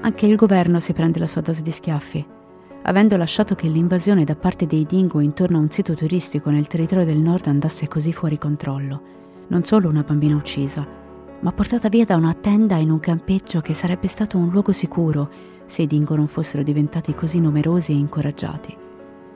Anche 0.00 0.26
il 0.26 0.34
governo 0.34 0.80
si 0.80 0.92
prende 0.92 1.20
la 1.20 1.28
sua 1.28 1.40
dose 1.40 1.62
di 1.62 1.70
schiaffi 1.70 2.40
avendo 2.82 3.16
lasciato 3.16 3.54
che 3.54 3.68
l'invasione 3.68 4.24
da 4.24 4.34
parte 4.34 4.66
dei 4.66 4.84
Dingo 4.84 5.20
intorno 5.20 5.58
a 5.58 5.60
un 5.60 5.70
sito 5.70 5.94
turistico 5.94 6.50
nel 6.50 6.66
territorio 6.66 7.04
del 7.04 7.20
nord 7.20 7.46
andasse 7.46 7.88
così 7.88 8.12
fuori 8.12 8.38
controllo. 8.38 9.02
Non 9.48 9.64
solo 9.64 9.88
una 9.88 10.02
bambina 10.02 10.36
uccisa, 10.36 10.86
ma 11.40 11.52
portata 11.52 11.88
via 11.88 12.04
da 12.04 12.16
una 12.16 12.34
tenda 12.34 12.76
in 12.76 12.90
un 12.90 13.00
campeggio 13.00 13.60
che 13.60 13.74
sarebbe 13.74 14.06
stato 14.06 14.38
un 14.38 14.48
luogo 14.48 14.72
sicuro 14.72 15.30
se 15.64 15.82
i 15.82 15.86
Dingo 15.86 16.16
non 16.16 16.26
fossero 16.26 16.62
diventati 16.62 17.14
così 17.14 17.40
numerosi 17.40 17.92
e 17.92 17.96
incoraggiati. 17.96 18.76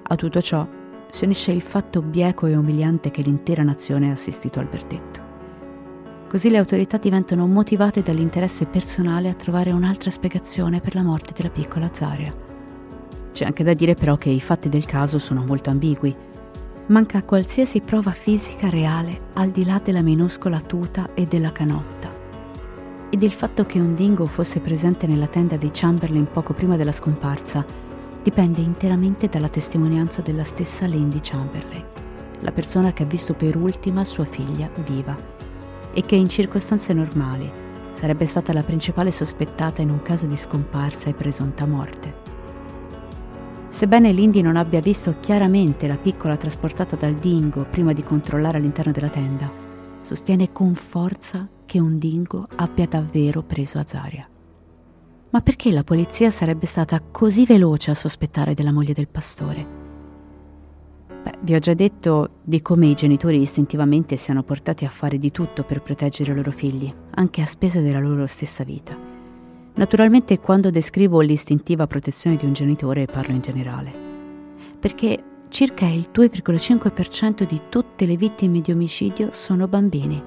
A 0.02 0.14
tutto 0.16 0.40
ciò 0.40 0.66
si 1.10 1.24
unisce 1.24 1.52
il 1.52 1.62
fatto 1.62 2.02
bieco 2.02 2.46
e 2.46 2.56
umiliante 2.56 3.10
che 3.10 3.22
l'intera 3.22 3.62
nazione 3.62 4.10
ha 4.10 4.12
assistito 4.12 4.60
al 4.60 4.68
verdetto. 4.68 5.24
Così 6.28 6.50
le 6.50 6.58
autorità 6.58 6.96
diventano 6.96 7.46
motivate 7.46 8.02
dall'interesse 8.02 8.66
personale 8.66 9.28
a 9.28 9.34
trovare 9.34 9.70
un'altra 9.70 10.10
spiegazione 10.10 10.80
per 10.80 10.94
la 10.94 11.02
morte 11.02 11.32
della 11.34 11.50
piccola 11.50 11.88
Zaria. 11.92 12.45
C'è 13.36 13.44
anche 13.44 13.64
da 13.64 13.74
dire 13.74 13.94
però 13.94 14.16
che 14.16 14.30
i 14.30 14.40
fatti 14.40 14.70
del 14.70 14.86
caso 14.86 15.18
sono 15.18 15.44
molto 15.44 15.68
ambigui. 15.68 16.16
Manca 16.86 17.22
qualsiasi 17.22 17.82
prova 17.82 18.12
fisica 18.12 18.70
reale 18.70 19.26
al 19.34 19.50
di 19.50 19.62
là 19.66 19.78
della 19.78 20.00
minuscola 20.00 20.58
tuta 20.62 21.10
e 21.12 21.26
della 21.26 21.52
canotta. 21.52 22.10
Ed 23.10 23.22
il 23.22 23.30
fatto 23.30 23.66
che 23.66 23.78
un 23.78 23.94
dingo 23.94 24.24
fosse 24.24 24.60
presente 24.60 25.06
nella 25.06 25.26
tenda 25.26 25.58
di 25.58 25.68
Chamberlain 25.70 26.26
poco 26.32 26.54
prima 26.54 26.78
della 26.78 26.92
scomparsa 26.92 27.62
dipende 28.22 28.62
interamente 28.62 29.28
dalla 29.28 29.50
testimonianza 29.50 30.22
della 30.22 30.42
stessa 30.42 30.86
Lindy 30.86 31.18
Chamberlain, 31.20 31.84
la 32.40 32.52
persona 32.52 32.94
che 32.94 33.02
ha 33.02 33.06
visto 33.06 33.34
per 33.34 33.54
ultima 33.54 34.02
sua 34.04 34.24
figlia 34.24 34.70
viva 34.82 35.14
e 35.92 36.06
che 36.06 36.16
in 36.16 36.30
circostanze 36.30 36.94
normali 36.94 37.52
sarebbe 37.90 38.24
stata 38.24 38.54
la 38.54 38.62
principale 38.62 39.10
sospettata 39.10 39.82
in 39.82 39.90
un 39.90 40.00
caso 40.00 40.24
di 40.24 40.38
scomparsa 40.38 41.10
e 41.10 41.12
presunta 41.12 41.66
morte. 41.66 42.25
Sebbene 43.76 44.11
Lindy 44.11 44.40
non 44.40 44.56
abbia 44.56 44.80
visto 44.80 45.16
chiaramente 45.21 45.87
la 45.87 45.99
piccola 45.99 46.38
trasportata 46.38 46.97
dal 46.97 47.12
dingo 47.12 47.66
prima 47.68 47.92
di 47.92 48.02
controllare 48.02 48.56
all'interno 48.56 48.90
della 48.90 49.11
tenda, 49.11 49.50
sostiene 50.00 50.50
con 50.50 50.75
forza 50.75 51.47
che 51.66 51.78
un 51.78 51.99
dingo 51.99 52.49
abbia 52.56 52.87
davvero 52.87 53.42
preso 53.42 53.76
Azaria. 53.78 54.26
Ma 55.28 55.42
perché 55.42 55.73
la 55.73 55.85
polizia 55.85 56.30
sarebbe 56.30 56.64
stata 56.64 57.02
così 57.02 57.45
veloce 57.45 57.90
a 57.90 57.95
sospettare 57.95 58.54
della 58.54 58.73
moglie 58.73 58.95
del 58.95 59.09
pastore? 59.09 59.66
Beh, 61.23 61.35
vi 61.42 61.54
ho 61.54 61.59
già 61.59 61.75
detto 61.75 62.37
di 62.42 62.62
come 62.62 62.87
i 62.87 62.95
genitori 62.95 63.42
istintivamente 63.42 64.16
siano 64.16 64.42
portati 64.42 64.87
a 64.87 64.88
fare 64.88 65.18
di 65.18 65.30
tutto 65.30 65.64
per 65.64 65.83
proteggere 65.83 66.33
i 66.33 66.35
loro 66.35 66.50
figli, 66.50 66.90
anche 67.11 67.42
a 67.42 67.47
spese 67.47 67.83
della 67.83 68.00
loro 68.00 68.25
stessa 68.25 68.64
vita. 68.64 69.15
Naturalmente 69.76 70.40
quando 70.40 70.71
descrivo 70.71 71.21
l'istintiva 71.21 71.87
protezione 71.87 72.37
di 72.37 72.47
un 72.47 72.54
genitore 72.54 73.04
parlo 73.04 73.35
in 73.35 73.42
generale, 73.42 73.92
perché 74.78 75.18
circa 75.49 75.87
il 75.87 76.09
2,5% 76.12 77.45
di 77.45 77.61
tutte 77.68 78.06
le 78.06 78.16
vittime 78.16 78.61
di 78.61 78.73
omicidio 78.73 79.28
sono 79.33 79.68
bambini 79.68 80.23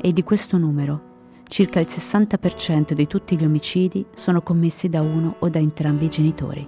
e 0.00 0.12
di 0.12 0.22
questo 0.22 0.58
numero 0.58 1.06
circa 1.48 1.80
il 1.80 1.86
60% 1.88 2.92
di 2.92 3.06
tutti 3.08 3.36
gli 3.36 3.44
omicidi 3.44 4.06
sono 4.14 4.42
commessi 4.42 4.88
da 4.88 5.00
uno 5.00 5.36
o 5.40 5.48
da 5.48 5.58
entrambi 5.58 6.04
i 6.04 6.10
genitori. 6.10 6.66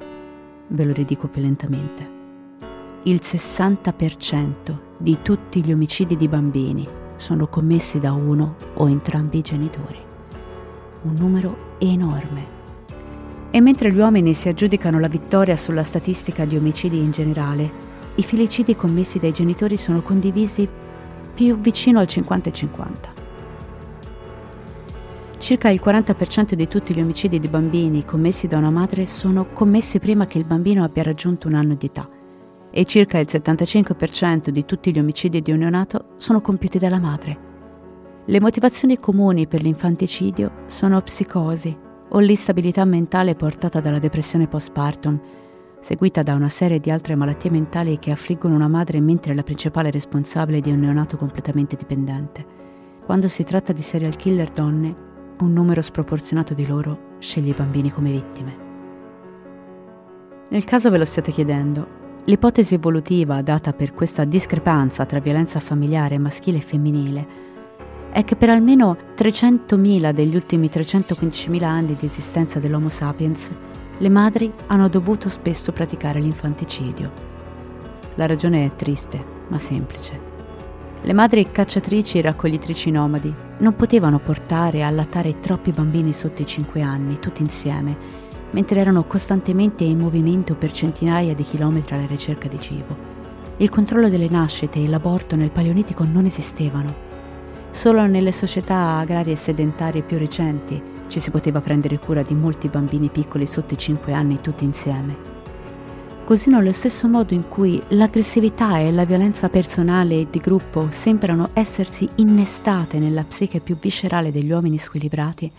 Ve 0.66 0.84
lo 0.84 0.92
ridico 0.92 1.28
più 1.28 1.42
lentamente. 1.42 2.18
Il 3.04 3.20
60% 3.22 4.78
di 4.98 5.18
tutti 5.22 5.64
gli 5.64 5.70
omicidi 5.70 6.16
di 6.16 6.26
bambini 6.26 6.88
sono 7.16 7.46
commessi 7.46 8.00
da 8.00 8.12
uno 8.12 8.56
o 8.74 8.88
entrambi 8.88 9.38
i 9.38 9.42
genitori 9.42 10.08
un 11.02 11.14
numero 11.14 11.68
enorme. 11.88 12.58
E 13.50 13.60
mentre 13.60 13.92
gli 13.92 13.98
uomini 13.98 14.34
si 14.34 14.48
aggiudicano 14.48 15.00
la 15.00 15.08
vittoria 15.08 15.56
sulla 15.56 15.82
statistica 15.82 16.44
di 16.44 16.56
omicidi 16.56 16.98
in 16.98 17.10
generale, 17.10 17.88
i 18.14 18.22
filicidi 18.22 18.76
commessi 18.76 19.18
dai 19.18 19.32
genitori 19.32 19.76
sono 19.76 20.02
condivisi 20.02 20.68
più 21.34 21.58
vicino 21.58 21.98
al 21.98 22.06
50-50. 22.08 22.88
Circa 25.38 25.70
il 25.70 25.80
40% 25.82 26.52
di 26.52 26.68
tutti 26.68 26.94
gli 26.94 27.00
omicidi 27.00 27.40
di 27.40 27.48
bambini 27.48 28.04
commessi 28.04 28.46
da 28.46 28.58
una 28.58 28.70
madre 28.70 29.06
sono 29.06 29.46
commessi 29.52 29.98
prima 29.98 30.26
che 30.26 30.38
il 30.38 30.44
bambino 30.44 30.84
abbia 30.84 31.02
raggiunto 31.02 31.48
un 31.48 31.54
anno 31.54 31.74
di 31.74 31.86
età 31.86 32.06
e 32.70 32.84
circa 32.84 33.18
il 33.18 33.26
75% 33.28 34.50
di 34.50 34.64
tutti 34.64 34.92
gli 34.92 34.98
omicidi 34.98 35.40
di 35.40 35.50
un 35.50 35.58
neonato 35.58 36.10
sono 36.18 36.40
compiuti 36.40 36.78
dalla 36.78 37.00
madre. 37.00 37.49
Le 38.30 38.40
motivazioni 38.40 38.96
comuni 38.96 39.48
per 39.48 39.60
l'infanticidio 39.60 40.62
sono 40.66 41.00
psicosi 41.00 41.76
o 42.10 42.18
l'instabilità 42.20 42.84
mentale 42.84 43.34
portata 43.34 43.80
dalla 43.80 43.98
depressione 43.98 44.46
postpartum, 44.46 45.20
seguita 45.80 46.22
da 46.22 46.34
una 46.34 46.48
serie 46.48 46.78
di 46.78 46.92
altre 46.92 47.16
malattie 47.16 47.50
mentali 47.50 47.98
che 47.98 48.12
affliggono 48.12 48.54
una 48.54 48.68
madre 48.68 49.00
mentre 49.00 49.32
è 49.32 49.34
la 49.34 49.42
principale 49.42 49.90
responsabile 49.90 50.60
di 50.60 50.70
un 50.70 50.78
neonato 50.78 51.16
completamente 51.16 51.74
dipendente. 51.74 52.46
Quando 53.04 53.26
si 53.26 53.42
tratta 53.42 53.72
di 53.72 53.82
serial 53.82 54.14
killer 54.14 54.50
donne, 54.50 54.94
un 55.40 55.52
numero 55.52 55.82
sproporzionato 55.82 56.54
di 56.54 56.68
loro 56.68 57.16
sceglie 57.18 57.50
i 57.50 57.54
bambini 57.54 57.90
come 57.90 58.12
vittime. 58.12 58.56
Nel 60.50 60.64
caso 60.64 60.88
ve 60.88 60.98
lo 60.98 61.04
stiate 61.04 61.32
chiedendo, 61.32 62.22
l'ipotesi 62.26 62.74
evolutiva 62.74 63.42
data 63.42 63.72
per 63.72 63.92
questa 63.92 64.24
discrepanza 64.24 65.04
tra 65.04 65.18
violenza 65.18 65.58
familiare 65.58 66.16
maschile 66.16 66.58
e 66.58 66.60
femminile 66.60 67.49
è 68.12 68.24
che 68.24 68.34
per 68.34 68.50
almeno 68.50 68.96
300.000 69.16 70.10
degli 70.12 70.34
ultimi 70.34 70.68
315.000 70.72 71.62
anni 71.62 71.96
di 71.98 72.06
esistenza 72.06 72.58
dell'Homo 72.58 72.88
sapiens, 72.88 73.50
le 73.98 74.08
madri 74.08 74.52
hanno 74.66 74.88
dovuto 74.88 75.28
spesso 75.28 75.72
praticare 75.72 76.18
l'infanticidio. 76.18 77.28
La 78.16 78.26
ragione 78.26 78.64
è 78.64 78.74
triste, 78.74 79.22
ma 79.48 79.58
semplice. 79.58 80.28
Le 81.02 81.12
madri 81.12 81.50
cacciatrici 81.50 82.18
e 82.18 82.22
raccoglitrici 82.22 82.90
nomadi 82.90 83.32
non 83.58 83.76
potevano 83.76 84.18
portare 84.18 84.78
e 84.78 84.82
allattare 84.82 85.38
troppi 85.38 85.70
bambini 85.70 86.12
sotto 86.12 86.42
i 86.42 86.46
5 86.46 86.82
anni, 86.82 87.18
tutti 87.18 87.42
insieme, 87.42 87.96
mentre 88.50 88.80
erano 88.80 89.04
costantemente 89.04 89.84
in 89.84 89.98
movimento 89.98 90.56
per 90.56 90.72
centinaia 90.72 91.34
di 91.34 91.44
chilometri 91.44 91.94
alla 91.94 92.06
ricerca 92.06 92.48
di 92.48 92.58
cibo. 92.58 92.96
Il 93.58 93.68
controllo 93.68 94.08
delle 94.08 94.28
nascite 94.28 94.82
e 94.82 94.88
l'aborto 94.88 95.36
nel 95.36 95.50
Paleolitico 95.50 96.04
non 96.04 96.24
esistevano 96.24 97.09
Solo 97.70 98.06
nelle 98.06 98.32
società 98.32 98.98
agrarie 98.98 99.36
sedentarie 99.36 100.02
più 100.02 100.18
recenti 100.18 100.82
ci 101.06 101.20
si 101.20 101.30
poteva 101.30 101.60
prendere 101.60 101.98
cura 101.98 102.22
di 102.22 102.34
molti 102.34 102.68
bambini 102.68 103.08
piccoli 103.08 103.46
sotto 103.46 103.74
i 103.74 103.78
5 103.78 104.12
anni 104.12 104.40
tutti 104.40 104.64
insieme. 104.64 105.28
Così 106.24 106.50
nello 106.50 106.70
stesso 106.72 107.08
modo 107.08 107.34
in 107.34 107.48
cui 107.48 107.82
l'aggressività 107.88 108.78
e 108.78 108.92
la 108.92 109.04
violenza 109.04 109.48
personale 109.48 110.20
e 110.20 110.26
di 110.30 110.38
gruppo 110.38 110.86
sembrano 110.90 111.50
essersi 111.54 112.08
innestate 112.16 113.00
nella 113.00 113.24
psiche 113.24 113.58
più 113.58 113.76
viscerale 113.76 114.30
degli 114.30 114.52
uomini 114.52 114.78
squilibrati, 114.78 115.50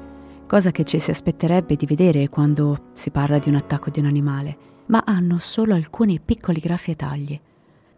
cosa 0.46 0.70
che 0.70 0.84
ci 0.84 0.98
si 0.98 1.10
aspetterebbe 1.10 1.76
di 1.76 1.86
vedere 1.86 2.28
quando 2.28 2.90
si 2.92 3.10
parla 3.10 3.38
di 3.38 3.48
un 3.48 3.56
attacco 3.56 3.90
di 3.90 4.00
un 4.00 4.06
animale, 4.06 4.56
ma 4.86 5.02
hanno 5.04 5.38
solo 5.38 5.74
alcuni 5.74 6.20
piccoli 6.20 6.60
graffi 6.60 6.92
e 6.92 6.96
tagli. 6.96 7.40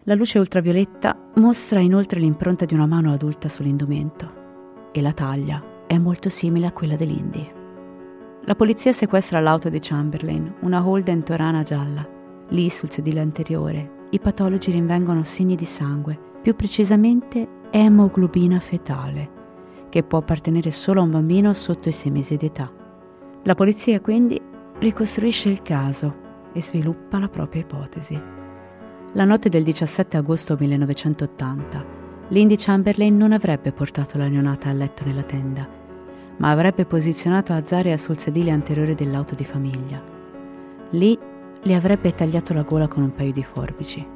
La 0.05 0.15
luce 0.15 0.39
ultravioletta 0.39 1.31
mostra 1.35 1.81
inoltre 1.81 2.21
l'impronta 2.21 2.65
di 2.65 2.75
una 2.75 2.87
mano 2.87 3.13
adulta 3.13 3.49
sull'indumento 3.49 4.91
e 4.93 5.03
la 5.03 5.13
taglia 5.13 5.85
è 5.87 5.99
molto 5.99 6.29
simile 6.29 6.67
a 6.67 6.73
quella 6.73 6.97
dell'Indy. 6.97 7.58
La 8.49 8.55
polizia 8.55 8.93
sequestra 8.93 9.41
l'auto 9.41 9.69
di 9.69 9.79
Chamberlain, 9.79 10.55
una 10.61 10.83
Holden 10.83 11.23
Torana 11.23 11.63
gialla. 11.63 12.09
Lì, 12.49 12.71
sul 12.71 12.91
sedile 12.91 13.21
anteriore, 13.21 14.07
i 14.09 14.19
patologi 14.19 14.71
rinvengono 14.71 15.23
segni 15.23 15.55
di 15.55 15.67
sangue, 15.67 16.19
più 16.41 16.57
precisamente 16.57 17.47
emoglobina 17.71 18.59
fetale, 18.59 19.31
che 19.91 20.03
può 20.03 20.21
appartenere 20.21 20.71
solo 20.71 21.01
a 21.01 21.03
un 21.03 21.11
bambino 21.11 21.53
sotto 21.53 21.91
i 21.91 21.93
sei 21.93 22.11
mesi 22.11 22.37
di 22.37 22.47
età. 22.47 22.73
La 23.43 23.55
polizia 23.55 24.01
quindi 24.01 24.41
ricostruisce 24.79 25.51
il 25.51 25.61
caso 25.61 26.17
e 26.55 26.63
sviluppa 26.63 27.19
la 27.19 27.29
propria 27.29 27.61
ipotesi. 27.61 28.19
La 29.13 29.25
notte 29.27 29.51
del 29.51 29.63
17 29.63 30.17
agosto 30.17 30.57
1980, 30.59 31.85
Lindy 32.29 32.57
Chamberlain 32.57 33.15
non 33.15 33.33
avrebbe 33.33 33.73
portato 33.73 34.17
la 34.17 34.27
neonata 34.27 34.71
a 34.71 34.73
letto 34.73 35.05
nella 35.05 35.25
tenda, 35.25 35.69
ma 36.39 36.51
avrebbe 36.51 36.85
posizionato 36.85 37.53
Azaria 37.53 37.97
sul 37.97 38.19
sedile 38.19 38.51
anteriore 38.51 38.95
dell'auto 38.95 39.35
di 39.35 39.45
famiglia. 39.45 40.03
Lì 40.91 41.19
le 41.63 41.75
avrebbe 41.75 42.15
tagliato 42.15 42.55
la 42.55 42.63
gola 42.63 42.89
con 42.89 43.03
un 43.03 43.13
paio 43.13 43.33
di 43.33 43.43
forbici, 43.43 44.07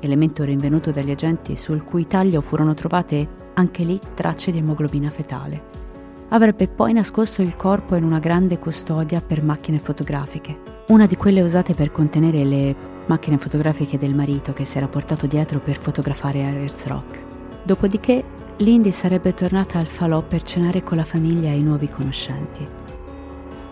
elemento 0.00 0.44
rinvenuto 0.44 0.90
dagli 0.90 1.10
agenti 1.10 1.56
sul 1.56 1.84
cui 1.84 2.06
taglio 2.06 2.40
furono 2.40 2.74
trovate 2.74 3.38
anche 3.54 3.84
lì 3.84 3.98
tracce 4.14 4.50
di 4.50 4.58
emoglobina 4.58 5.10
fetale. 5.10 5.78
Avrebbe 6.28 6.68
poi 6.68 6.92
nascosto 6.92 7.42
il 7.42 7.56
corpo 7.56 7.96
in 7.96 8.04
una 8.04 8.20
grande 8.20 8.58
custodia 8.58 9.20
per 9.20 9.42
macchine 9.42 9.78
fotografiche, 9.78 10.58
una 10.88 11.06
di 11.06 11.16
quelle 11.16 11.42
usate 11.42 11.74
per 11.74 11.90
contenere 11.90 12.44
le 12.44 12.76
macchine 13.06 13.38
fotografiche 13.38 13.98
del 13.98 14.14
marito 14.14 14.52
che 14.52 14.64
si 14.64 14.76
era 14.76 14.86
portato 14.86 15.26
dietro 15.26 15.58
per 15.58 15.76
fotografare 15.76 16.44
Ayers 16.44 16.86
Rock. 16.86 17.24
Dopodiché 17.64 18.24
Lindy 18.60 18.92
sarebbe 18.92 19.32
tornata 19.32 19.78
al 19.78 19.86
falò 19.86 20.20
per 20.20 20.42
cenare 20.42 20.82
con 20.82 20.98
la 20.98 21.04
famiglia 21.04 21.48
e 21.48 21.56
i 21.56 21.62
nuovi 21.62 21.88
conoscenti. 21.88 22.68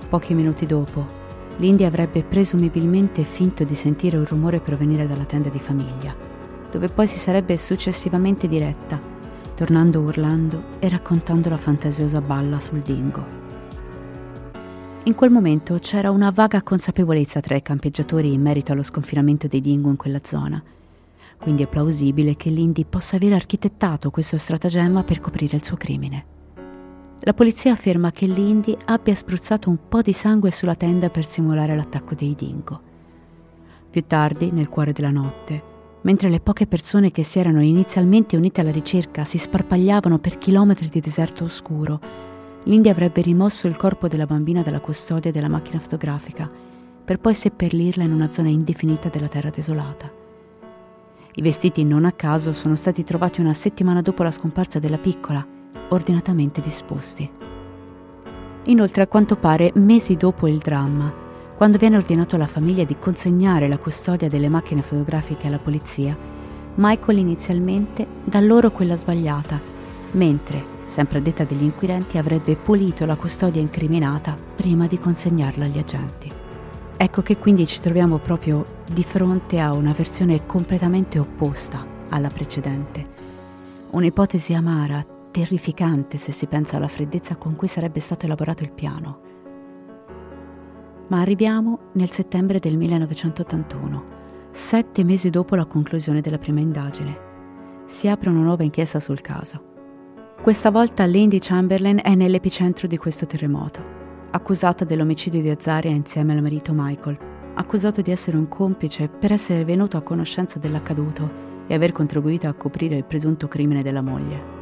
Pochi 0.08 0.32
minuti 0.32 0.64
dopo, 0.64 1.06
Lindy 1.58 1.84
avrebbe 1.84 2.22
presumibilmente 2.22 3.22
finto 3.24 3.64
di 3.64 3.74
sentire 3.74 4.16
un 4.16 4.24
rumore 4.24 4.60
provenire 4.60 5.06
dalla 5.06 5.26
tenda 5.26 5.50
di 5.50 5.58
famiglia, 5.58 6.16
dove 6.70 6.88
poi 6.88 7.06
si 7.06 7.18
sarebbe 7.18 7.58
successivamente 7.58 8.48
diretta, 8.48 8.98
tornando 9.54 10.00
urlando 10.00 10.62
e 10.78 10.88
raccontando 10.88 11.50
la 11.50 11.58
fantasiosa 11.58 12.22
balla 12.22 12.58
sul 12.58 12.80
dingo. 12.80 13.22
In 15.02 15.14
quel 15.14 15.30
momento 15.30 15.74
c'era 15.80 16.10
una 16.10 16.30
vaga 16.30 16.62
consapevolezza 16.62 17.40
tra 17.40 17.56
i 17.56 17.60
campeggiatori 17.60 18.32
in 18.32 18.40
merito 18.40 18.72
allo 18.72 18.82
sconfinamento 18.82 19.48
dei 19.48 19.60
dingo 19.60 19.90
in 19.90 19.96
quella 19.96 20.20
zona, 20.22 20.62
quindi 21.38 21.62
è 21.62 21.66
plausibile 21.66 22.36
che 22.36 22.50
Lindy 22.50 22.84
possa 22.84 23.16
aver 23.16 23.32
architettato 23.32 24.10
questo 24.10 24.36
stratagemma 24.36 25.04
per 25.04 25.20
coprire 25.20 25.56
il 25.56 25.64
suo 25.64 25.76
crimine. 25.76 26.24
La 27.20 27.34
polizia 27.34 27.72
afferma 27.72 28.10
che 28.10 28.26
Lindy 28.26 28.76
abbia 28.86 29.14
spruzzato 29.14 29.70
un 29.70 29.78
po' 29.88 30.02
di 30.02 30.12
sangue 30.12 30.50
sulla 30.50 30.74
tenda 30.74 31.10
per 31.10 31.24
simulare 31.24 31.74
l'attacco 31.74 32.14
dei 32.14 32.34
dingo. 32.34 32.80
Più 33.90 34.04
tardi, 34.06 34.50
nel 34.52 34.68
cuore 34.68 34.92
della 34.92 35.10
notte, 35.10 35.62
mentre 36.02 36.28
le 36.28 36.40
poche 36.40 36.66
persone 36.66 37.10
che 37.10 37.22
si 37.22 37.38
erano 37.38 37.62
inizialmente 37.62 38.36
unite 38.36 38.60
alla 38.60 38.70
ricerca 38.70 39.24
si 39.24 39.38
sparpagliavano 39.38 40.18
per 40.18 40.38
chilometri 40.38 40.88
di 40.88 41.00
deserto 41.00 41.44
oscuro, 41.44 42.00
Lindy 42.64 42.88
avrebbe 42.88 43.22
rimosso 43.22 43.66
il 43.66 43.76
corpo 43.76 44.08
della 44.08 44.26
bambina 44.26 44.62
dalla 44.62 44.80
custodia 44.80 45.32
della 45.32 45.48
macchina 45.48 45.78
fotografica 45.78 46.50
per 47.04 47.18
poi 47.18 47.32
seppellirla 47.32 48.04
in 48.04 48.12
una 48.12 48.30
zona 48.30 48.48
indefinita 48.48 49.08
della 49.08 49.28
terra 49.28 49.50
desolata. 49.50 50.17
I 51.38 51.40
vestiti 51.40 51.84
non 51.84 52.04
a 52.04 52.10
caso 52.10 52.52
sono 52.52 52.74
stati 52.74 53.04
trovati 53.04 53.40
una 53.40 53.54
settimana 53.54 54.02
dopo 54.02 54.24
la 54.24 54.32
scomparsa 54.32 54.80
della 54.80 54.98
piccola 54.98 55.46
ordinatamente 55.90 56.60
disposti. 56.60 57.30
Inoltre, 58.64 59.02
a 59.02 59.06
quanto 59.06 59.36
pare, 59.36 59.70
mesi 59.76 60.16
dopo 60.16 60.48
il 60.48 60.58
dramma, 60.58 61.14
quando 61.56 61.78
viene 61.78 61.96
ordinato 61.96 62.34
alla 62.34 62.48
famiglia 62.48 62.82
di 62.82 62.98
consegnare 62.98 63.68
la 63.68 63.78
custodia 63.78 64.28
delle 64.28 64.48
macchine 64.48 64.82
fotografiche 64.82 65.46
alla 65.46 65.60
polizia, 65.60 66.16
Michael 66.74 67.18
inizialmente 67.18 68.04
dà 68.24 68.40
loro 68.40 68.72
quella 68.72 68.96
sbagliata, 68.96 69.60
mentre, 70.10 70.60
sempre 70.86 71.18
a 71.18 71.20
detta 71.20 71.44
degli 71.44 71.62
inquirenti, 71.62 72.18
avrebbe 72.18 72.56
pulito 72.56 73.06
la 73.06 73.14
custodia 73.14 73.62
incriminata 73.62 74.36
prima 74.56 74.88
di 74.88 74.98
consegnarla 74.98 75.66
agli 75.66 75.78
agenti. 75.78 76.32
Ecco 76.96 77.22
che 77.22 77.38
quindi 77.38 77.64
ci 77.64 77.80
troviamo 77.80 78.18
proprio 78.18 78.77
di 78.88 79.04
fronte 79.04 79.60
a 79.60 79.72
una 79.72 79.92
versione 79.92 80.46
completamente 80.46 81.18
opposta 81.18 81.84
alla 82.08 82.28
precedente. 82.28 83.04
Un'ipotesi 83.90 84.54
amara, 84.54 85.04
terrificante 85.30 86.16
se 86.16 86.32
si 86.32 86.46
pensa 86.46 86.76
alla 86.76 86.88
freddezza 86.88 87.36
con 87.36 87.54
cui 87.54 87.68
sarebbe 87.68 88.00
stato 88.00 88.24
elaborato 88.24 88.62
il 88.62 88.72
piano. 88.72 89.20
Ma 91.08 91.20
arriviamo 91.20 91.90
nel 91.92 92.10
settembre 92.10 92.58
del 92.58 92.76
1981, 92.76 94.04
sette 94.50 95.04
mesi 95.04 95.30
dopo 95.30 95.54
la 95.54 95.66
conclusione 95.66 96.20
della 96.20 96.38
prima 96.38 96.60
indagine. 96.60 97.26
Si 97.86 98.08
apre 98.08 98.30
una 98.30 98.40
nuova 98.40 98.64
inchiesta 98.64 99.00
sul 99.00 99.20
caso. 99.20 99.64
Questa 100.42 100.70
volta 100.70 101.04
Lindy 101.04 101.38
Chamberlain 101.40 102.00
è 102.02 102.14
nell'epicentro 102.14 102.86
di 102.86 102.96
questo 102.96 103.26
terremoto, 103.26 103.82
accusata 104.30 104.84
dell'omicidio 104.84 105.40
di 105.40 105.50
Azaria 105.50 105.90
insieme 105.90 106.32
al 106.32 106.42
marito 106.42 106.72
Michael, 106.74 107.27
accusato 107.58 108.00
di 108.00 108.12
essere 108.12 108.36
un 108.36 108.48
complice 108.48 109.08
per 109.08 109.32
essere 109.32 109.64
venuto 109.64 109.96
a 109.96 110.02
conoscenza 110.02 110.58
dell'accaduto 110.58 111.46
e 111.66 111.74
aver 111.74 111.92
contribuito 111.92 112.48
a 112.48 112.54
coprire 112.54 112.94
il 112.94 113.04
presunto 113.04 113.48
crimine 113.48 113.82
della 113.82 114.00
moglie. 114.00 114.56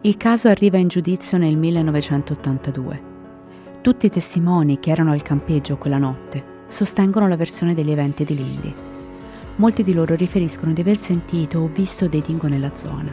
Il 0.00 0.16
caso 0.16 0.48
arriva 0.48 0.78
in 0.78 0.88
giudizio 0.88 1.38
nel 1.38 1.56
1982. 1.56 3.12
Tutti 3.80 4.06
i 4.06 4.10
testimoni 4.10 4.78
che 4.80 4.90
erano 4.90 5.12
al 5.12 5.22
campeggio 5.22 5.76
quella 5.76 5.98
notte 5.98 6.62
sostengono 6.66 7.28
la 7.28 7.36
versione 7.36 7.74
degli 7.74 7.90
eventi 7.90 8.24
di 8.24 8.34
Lindy. 8.34 8.74
Molti 9.56 9.82
di 9.82 9.92
loro 9.92 10.14
riferiscono 10.14 10.72
di 10.72 10.80
aver 10.80 11.00
sentito 11.00 11.60
o 11.60 11.70
visto 11.72 12.08
dei 12.08 12.22
dingo 12.22 12.48
nella 12.48 12.74
zona. 12.74 13.12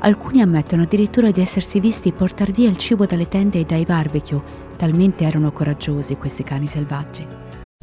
Alcuni 0.00 0.42
ammettono 0.42 0.82
addirittura 0.82 1.30
di 1.30 1.40
essersi 1.40 1.80
visti 1.80 2.12
portare 2.12 2.52
via 2.52 2.68
il 2.68 2.76
cibo 2.76 3.06
dalle 3.06 3.28
tende 3.28 3.60
e 3.60 3.64
dai 3.64 3.84
barbecue, 3.84 4.42
talmente 4.76 5.24
erano 5.24 5.52
coraggiosi 5.52 6.16
questi 6.16 6.42
cani 6.42 6.66
selvaggi. 6.66 7.43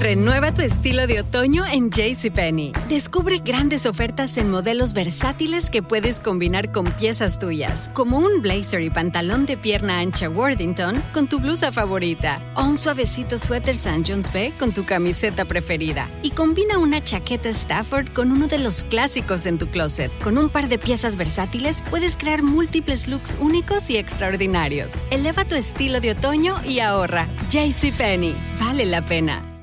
Renueva 0.00 0.52
tu 0.52 0.62
estilo 0.62 1.06
de 1.06 1.20
otoño 1.20 1.64
en 1.66 1.90
JCPenney. 1.90 2.72
Descubre 2.88 3.38
grandes 3.38 3.86
ofertas 3.86 4.36
en 4.36 4.50
modelos 4.50 4.92
versátiles 4.92 5.70
que 5.70 5.82
puedes 5.82 6.20
combinar 6.20 6.70
con 6.70 6.84
piezas 6.92 7.38
tuyas, 7.38 7.90
como 7.92 8.18
un 8.18 8.42
blazer 8.42 8.82
y 8.82 8.90
pantalón 8.90 9.46
de 9.46 9.56
pierna 9.56 9.98
ancha 9.98 10.28
Worthington 10.28 11.02
con 11.12 11.28
tu 11.28 11.40
blusa 11.40 11.72
favorita, 11.72 12.40
o 12.54 12.64
un 12.64 12.76
suavecito 12.76 13.38
suéter 13.38 13.74
St. 13.74 14.04
John's 14.06 14.32
Bay 14.32 14.52
con 14.52 14.70
tu 14.70 14.84
camiseta 14.84 15.44
preferida. 15.44 16.08
Y 16.22 16.30
combina 16.30 16.78
una 16.78 17.02
chaqueta 17.02 17.48
Stafford 17.48 18.12
con 18.12 18.30
uno 18.30 18.46
de 18.46 18.58
los 18.58 18.84
clásicos 18.84 19.46
en 19.46 19.58
tu 19.58 19.66
closet. 19.68 20.12
Con 20.22 20.38
un 20.38 20.50
par 20.50 20.68
de 20.68 20.78
piezas 20.78 21.16
versátiles 21.16 21.82
puedes 21.90 22.16
crear 22.16 22.42
múltiples 22.42 23.08
looks 23.08 23.36
únicos 23.40 23.90
y 23.90 23.96
extraordinarios. 23.96 24.92
Eleva 25.10 25.44
tu 25.44 25.54
estilo 25.54 26.00
de 26.00 26.12
otoño 26.12 26.60
y 26.64 26.80
ahorra. 26.80 27.26
JCPenney. 27.50 28.34
Vale 28.60 28.84
la 28.84 29.04
pena. 29.04 29.55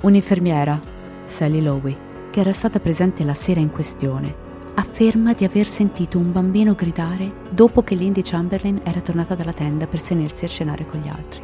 Un'infermiera, 0.00 0.80
Sally 1.24 1.60
Lowe, 1.60 1.96
che 2.30 2.38
era 2.38 2.52
stata 2.52 2.78
presente 2.78 3.24
la 3.24 3.34
sera 3.34 3.58
in 3.58 3.70
questione, 3.70 4.32
afferma 4.74 5.32
di 5.32 5.44
aver 5.44 5.66
sentito 5.66 6.18
un 6.18 6.30
bambino 6.30 6.74
gridare 6.74 7.32
dopo 7.50 7.82
che 7.82 7.96
Lindy 7.96 8.22
Chamberlain 8.22 8.78
era 8.84 9.00
tornata 9.00 9.34
dalla 9.34 9.52
tenda 9.52 9.88
per 9.88 9.98
senersi 9.98 10.44
a 10.44 10.48
cenare 10.48 10.86
con 10.86 11.00
gli 11.00 11.08
altri. 11.08 11.42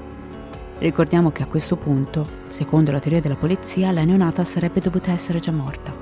Ricordiamo 0.79 1.33
che 1.33 1.43
a 1.43 1.47
questo 1.47 1.75
punto, 1.75 2.29
secondo 2.47 2.93
la 2.93 3.01
teoria 3.01 3.21
della 3.21 3.35
polizia, 3.35 3.91
la 3.91 4.05
neonata 4.05 4.45
sarebbe 4.45 4.81
dovuta 4.81 5.11
essere 5.11 5.41
già 5.41 5.51
morta. 5.51 5.93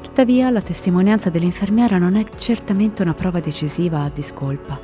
Tuttavia, 0.00 0.48
la 0.48 0.62
testimonianza 0.62 1.28
dell'infermiera 1.28 1.98
non 1.98 2.16
è 2.16 2.24
certamente 2.36 3.02
una 3.02 3.12
prova 3.12 3.40
decisiva 3.40 4.00
a 4.00 4.08
discolpa. 4.08 4.80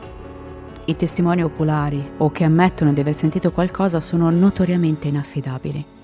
I 0.84 0.94
testimoni 0.94 1.42
oculari 1.42 2.06
o 2.18 2.30
che 2.30 2.44
ammettono 2.44 2.92
di 2.92 3.00
aver 3.00 3.16
sentito 3.16 3.50
qualcosa 3.50 3.98
sono 3.98 4.28
notoriamente 4.28 5.08
inaffidabili. 5.08 6.00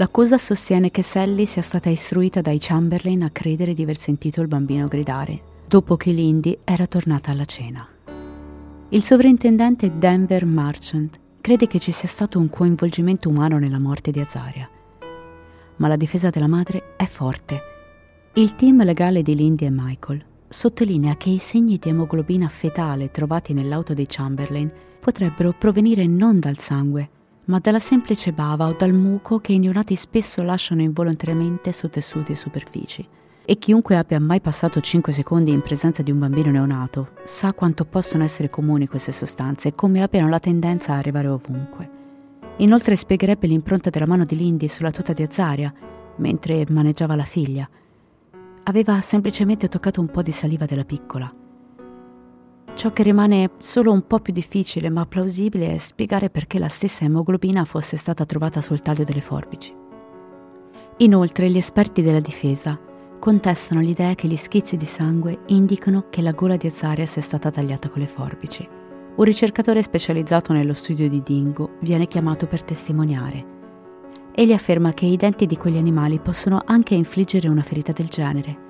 L'accusa 0.00 0.38
sostiene 0.38 0.92
che 0.92 1.02
Sally 1.02 1.44
sia 1.44 1.60
stata 1.60 1.88
istruita 1.88 2.40
dai 2.40 2.58
Chamberlain 2.60 3.24
a 3.24 3.30
credere 3.30 3.74
di 3.74 3.82
aver 3.82 3.98
sentito 3.98 4.40
il 4.40 4.46
bambino 4.46 4.86
gridare, 4.86 5.42
dopo 5.66 5.96
che 5.96 6.12
Lindy 6.12 6.56
era 6.62 6.86
tornata 6.86 7.32
alla 7.32 7.44
cena. 7.44 7.84
Il 8.90 9.02
sovrintendente 9.02 9.98
Denver 9.98 10.44
Marchant 10.44 11.18
crede 11.40 11.66
che 11.66 11.80
ci 11.80 11.90
sia 11.90 12.06
stato 12.06 12.38
un 12.38 12.48
coinvolgimento 12.48 13.28
umano 13.28 13.58
nella 13.58 13.80
morte 13.80 14.12
di 14.12 14.20
Azaria. 14.20 14.70
Ma 15.76 15.88
la 15.88 15.96
difesa 15.96 16.30
della 16.30 16.46
madre 16.46 16.94
è 16.96 17.04
forte. 17.04 17.60
Il 18.34 18.54
team 18.54 18.84
legale 18.84 19.22
di 19.22 19.34
Lindy 19.34 19.66
e 19.66 19.70
Michael 19.72 20.24
sottolinea 20.48 21.16
che 21.16 21.30
i 21.30 21.38
segni 21.38 21.76
di 21.76 21.88
emoglobina 21.88 22.48
fetale 22.48 23.10
trovati 23.10 23.52
nell'auto 23.52 23.94
dei 23.94 24.06
Chamberlain 24.06 24.70
potrebbero 25.00 25.52
provenire 25.58 26.06
non 26.06 26.38
dal 26.38 26.58
sangue, 26.58 27.10
ma 27.48 27.58
dalla 27.58 27.78
semplice 27.78 28.32
bava 28.32 28.66
o 28.66 28.74
dal 28.74 28.92
muco 28.92 29.38
che 29.38 29.52
i 29.52 29.58
neonati 29.58 29.96
spesso 29.96 30.42
lasciano 30.42 30.82
involontariamente 30.82 31.72
su 31.72 31.88
tessuti 31.88 32.32
e 32.32 32.34
superfici. 32.34 33.06
E 33.44 33.56
chiunque 33.56 33.96
abbia 33.96 34.20
mai 34.20 34.42
passato 34.42 34.80
5 34.80 35.10
secondi 35.10 35.52
in 35.52 35.62
presenza 35.62 36.02
di 36.02 36.10
un 36.10 36.18
bambino 36.18 36.50
neonato 36.50 37.12
sa 37.24 37.54
quanto 37.54 37.86
possono 37.86 38.22
essere 38.22 38.50
comuni 38.50 38.86
queste 38.86 39.12
sostanze 39.12 39.68
e 39.68 39.74
come 39.74 40.02
abbiano 40.02 40.28
la 40.28 40.38
tendenza 40.38 40.92
a 40.92 40.98
arrivare 40.98 41.28
ovunque. 41.28 41.90
Inoltre 42.58 42.96
spiegherebbe 42.96 43.46
l'impronta 43.46 43.88
della 43.88 44.06
mano 44.06 44.26
di 44.26 44.36
Lindy 44.36 44.68
sulla 44.68 44.90
tuta 44.90 45.14
di 45.14 45.22
Azaria 45.22 45.72
mentre 46.16 46.66
maneggiava 46.68 47.14
la 47.14 47.24
figlia. 47.24 47.66
Aveva 48.64 49.00
semplicemente 49.00 49.68
toccato 49.68 50.02
un 50.02 50.08
po' 50.08 50.20
di 50.20 50.32
saliva 50.32 50.66
della 50.66 50.84
piccola. 50.84 51.32
Ciò 52.78 52.92
che 52.92 53.02
rimane 53.02 53.50
solo 53.58 53.90
un 53.90 54.06
po' 54.06 54.20
più 54.20 54.32
difficile 54.32 54.88
ma 54.88 55.04
plausibile 55.04 55.74
è 55.74 55.78
spiegare 55.78 56.30
perché 56.30 56.60
la 56.60 56.68
stessa 56.68 57.04
emoglobina 57.04 57.64
fosse 57.64 57.96
stata 57.96 58.24
trovata 58.24 58.60
sul 58.60 58.82
taglio 58.82 59.02
delle 59.02 59.20
forbici. 59.20 59.74
Inoltre 60.98 61.50
gli 61.50 61.56
esperti 61.56 62.02
della 62.02 62.20
difesa 62.20 62.78
contestano 63.18 63.80
l'idea 63.80 64.14
che 64.14 64.28
gli 64.28 64.36
schizzi 64.36 64.76
di 64.76 64.84
sangue 64.84 65.40
indicano 65.46 66.04
che 66.08 66.22
la 66.22 66.30
gola 66.30 66.56
di 66.56 66.68
Azaria 66.68 67.04
sia 67.04 67.20
stata 67.20 67.50
tagliata 67.50 67.88
con 67.88 68.00
le 68.00 68.06
forbici. 68.06 68.64
Un 69.16 69.24
ricercatore 69.24 69.82
specializzato 69.82 70.52
nello 70.52 70.74
studio 70.74 71.08
di 71.08 71.20
dingo 71.20 71.78
viene 71.80 72.06
chiamato 72.06 72.46
per 72.46 72.62
testimoniare. 72.62 73.44
Egli 74.32 74.52
afferma 74.52 74.92
che 74.92 75.04
i 75.04 75.16
denti 75.16 75.46
di 75.46 75.56
quegli 75.56 75.78
animali 75.78 76.20
possono 76.20 76.62
anche 76.64 76.94
infliggere 76.94 77.48
una 77.48 77.62
ferita 77.62 77.90
del 77.90 78.06
genere. 78.06 78.66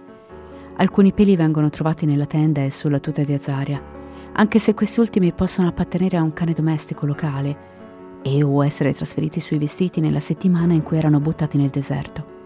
Alcuni 0.76 1.12
peli 1.12 1.36
vengono 1.36 1.68
trovati 1.68 2.06
nella 2.06 2.24
tenda 2.24 2.64
e 2.64 2.70
sulla 2.70 3.00
tuta 3.00 3.22
di 3.22 3.34
Azaria, 3.34 3.96
anche 4.38 4.60
se 4.60 4.72
questi 4.72 5.00
ultimi 5.00 5.32
possono 5.32 5.66
appartenere 5.66 6.16
a 6.16 6.22
un 6.22 6.32
cane 6.32 6.52
domestico 6.52 7.06
locale 7.06 7.66
e 8.22 8.44
o 8.44 8.64
essere 8.64 8.94
trasferiti 8.94 9.40
sui 9.40 9.58
vestiti 9.58 10.00
nella 10.00 10.20
settimana 10.20 10.74
in 10.74 10.84
cui 10.84 10.96
erano 10.96 11.18
buttati 11.18 11.58
nel 11.58 11.70
deserto. 11.70 12.36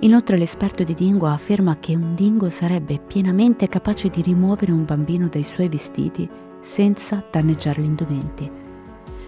Inoltre 0.00 0.36
l'esperto 0.36 0.82
di 0.82 0.94
dingo 0.94 1.28
afferma 1.28 1.78
che 1.78 1.94
un 1.94 2.14
dingo 2.16 2.50
sarebbe 2.50 2.98
pienamente 2.98 3.68
capace 3.68 4.08
di 4.08 4.20
rimuovere 4.20 4.72
un 4.72 4.84
bambino 4.84 5.28
dai 5.28 5.44
suoi 5.44 5.68
vestiti 5.68 6.28
senza 6.60 7.24
danneggiare 7.30 7.82
gli 7.82 7.86
indumenti. 7.86 8.50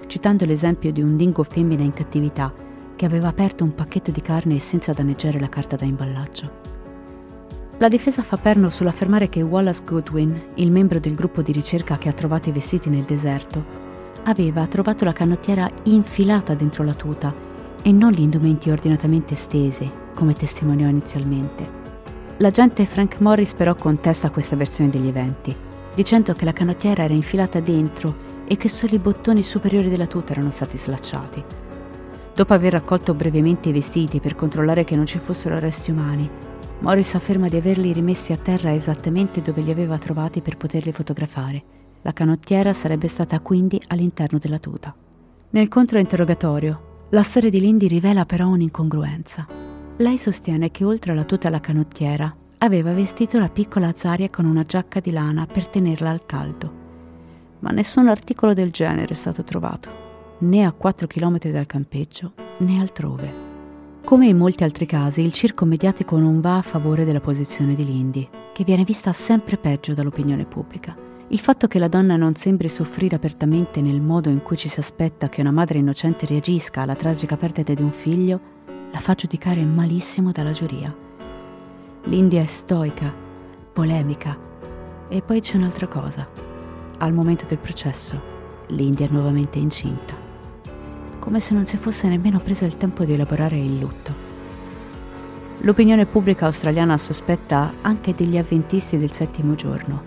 Citando 0.08 0.44
l'esempio 0.44 0.90
di 0.90 1.00
un 1.00 1.16
dingo 1.16 1.44
femmina 1.44 1.84
in 1.84 1.92
cattività 1.92 2.52
che 2.96 3.06
aveva 3.06 3.28
aperto 3.28 3.62
un 3.62 3.72
pacchetto 3.72 4.10
di 4.10 4.20
carne 4.20 4.58
senza 4.58 4.92
danneggiare 4.92 5.38
la 5.38 5.48
carta 5.48 5.76
da 5.76 5.84
imballaggio. 5.84 6.71
La 7.78 7.88
difesa 7.88 8.22
fa 8.22 8.36
perno 8.36 8.68
sull'affermare 8.68 9.28
che 9.28 9.42
Wallace 9.42 9.82
Goodwin, 9.84 10.50
il 10.54 10.70
membro 10.70 11.00
del 11.00 11.14
gruppo 11.14 11.42
di 11.42 11.52
ricerca 11.52 11.98
che 11.98 12.08
ha 12.08 12.12
trovato 12.12 12.48
i 12.48 12.52
vestiti 12.52 12.88
nel 12.88 13.02
deserto, 13.02 13.64
aveva 14.24 14.66
trovato 14.66 15.04
la 15.04 15.12
canottiera 15.12 15.68
infilata 15.84 16.54
dentro 16.54 16.84
la 16.84 16.94
tuta 16.94 17.34
e 17.82 17.90
non 17.90 18.12
gli 18.12 18.20
indumenti 18.20 18.70
ordinatamente 18.70 19.34
stesi, 19.34 19.90
come 20.14 20.34
testimoniò 20.34 20.86
inizialmente. 20.86 21.80
L'agente 22.36 22.84
Frank 22.84 23.20
Morris 23.20 23.54
però 23.54 23.74
contesta 23.74 24.30
questa 24.30 24.54
versione 24.54 24.90
degli 24.90 25.08
eventi, 25.08 25.54
dicendo 25.94 26.34
che 26.34 26.44
la 26.44 26.52
canottiera 26.52 27.02
era 27.02 27.14
infilata 27.14 27.58
dentro 27.58 28.30
e 28.46 28.56
che 28.56 28.68
solo 28.68 28.94
i 28.94 29.00
bottoni 29.00 29.42
superiori 29.42 29.88
della 29.88 30.06
tuta 30.06 30.32
erano 30.32 30.50
stati 30.50 30.76
slacciati. 30.76 31.42
Dopo 32.34 32.52
aver 32.52 32.72
raccolto 32.72 33.14
brevemente 33.14 33.70
i 33.70 33.72
vestiti 33.72 34.20
per 34.20 34.36
controllare 34.36 34.84
che 34.84 34.94
non 34.94 35.06
ci 35.06 35.18
fossero 35.18 35.58
resti 35.58 35.90
umani, 35.90 36.30
Morris 36.82 37.14
afferma 37.14 37.46
di 37.46 37.56
averli 37.56 37.92
rimessi 37.92 38.32
a 38.32 38.36
terra 38.36 38.74
esattamente 38.74 39.40
dove 39.40 39.62
li 39.62 39.70
aveva 39.70 39.98
trovati 39.98 40.40
per 40.40 40.56
poterli 40.56 40.90
fotografare. 40.90 41.62
La 42.02 42.12
canottiera 42.12 42.72
sarebbe 42.72 43.06
stata 43.06 43.38
quindi 43.38 43.80
all'interno 43.86 44.38
della 44.38 44.58
tuta. 44.58 44.92
Nel 45.50 45.68
controinterrogatorio, 45.68 47.06
la 47.10 47.22
storia 47.22 47.50
di 47.50 47.60
Lindy 47.60 47.86
rivela 47.86 48.26
però 48.26 48.48
un'incongruenza. 48.48 49.46
Lei 49.98 50.18
sostiene 50.18 50.72
che 50.72 50.84
oltre 50.84 51.12
alla 51.12 51.22
tuta 51.22 51.44
e 51.44 51.48
alla 51.50 51.60
canottiera 51.60 52.34
aveva 52.58 52.92
vestito 52.92 53.38
la 53.38 53.48
piccola 53.48 53.86
Azaria 53.86 54.28
con 54.28 54.44
una 54.44 54.64
giacca 54.64 54.98
di 54.98 55.12
lana 55.12 55.46
per 55.46 55.68
tenerla 55.68 56.10
al 56.10 56.26
caldo. 56.26 56.80
Ma 57.60 57.70
nessun 57.70 58.08
articolo 58.08 58.54
del 58.54 58.72
genere 58.72 59.12
è 59.12 59.16
stato 59.16 59.44
trovato, 59.44 59.88
né 60.38 60.64
a 60.64 60.72
4 60.72 61.06
km 61.06 61.38
dal 61.48 61.66
campeggio 61.66 62.32
né 62.58 62.80
altrove. 62.80 63.51
Come 64.04 64.26
in 64.26 64.36
molti 64.36 64.64
altri 64.64 64.84
casi, 64.84 65.22
il 65.22 65.32
circo 65.32 65.64
mediatico 65.64 66.18
non 66.18 66.40
va 66.40 66.56
a 66.56 66.62
favore 66.62 67.04
della 67.04 67.20
posizione 67.20 67.72
di 67.72 67.84
Lindy, 67.84 68.28
che 68.52 68.64
viene 68.64 68.84
vista 68.84 69.12
sempre 69.12 69.56
peggio 69.56 69.94
dall'opinione 69.94 70.44
pubblica. 70.44 70.94
Il 71.28 71.38
fatto 71.38 71.66
che 71.66 71.78
la 71.78 71.88
donna 71.88 72.16
non 72.16 72.34
sembri 72.34 72.68
soffrire 72.68 73.16
apertamente 73.16 73.80
nel 73.80 74.02
modo 74.02 74.28
in 74.28 74.42
cui 74.42 74.56
ci 74.56 74.68
si 74.68 74.80
aspetta 74.80 75.28
che 75.28 75.40
una 75.40 75.52
madre 75.52 75.78
innocente 75.78 76.26
reagisca 76.26 76.82
alla 76.82 76.96
tragica 76.96 77.36
perdita 77.36 77.72
di 77.72 77.80
un 77.80 77.92
figlio, 77.92 78.40
la 78.92 78.98
fa 78.98 79.14
giudicare 79.14 79.64
malissimo 79.64 80.30
dalla 80.30 80.50
giuria. 80.50 80.94
Lindy 82.02 82.36
è 82.36 82.46
stoica, 82.46 83.14
polemica. 83.72 84.36
E 85.08 85.22
poi 85.22 85.40
c'è 85.40 85.56
un'altra 85.56 85.86
cosa. 85.86 86.28
Al 86.98 87.14
momento 87.14 87.46
del 87.46 87.58
processo, 87.58 88.20
Lindy 88.66 89.06
è 89.06 89.08
nuovamente 89.10 89.58
incinta 89.58 90.21
come 91.22 91.38
se 91.38 91.54
non 91.54 91.66
si 91.66 91.76
fosse 91.76 92.08
nemmeno 92.08 92.40
presa 92.40 92.64
il 92.64 92.76
tempo 92.76 93.04
di 93.04 93.12
elaborare 93.12 93.56
il 93.56 93.78
lutto. 93.78 94.30
L'opinione 95.58 96.04
pubblica 96.04 96.46
australiana 96.46 96.98
sospetta 96.98 97.74
anche 97.80 98.12
degli 98.12 98.36
avventisti 98.36 98.98
del 98.98 99.12
settimo 99.12 99.54
giorno 99.54 100.02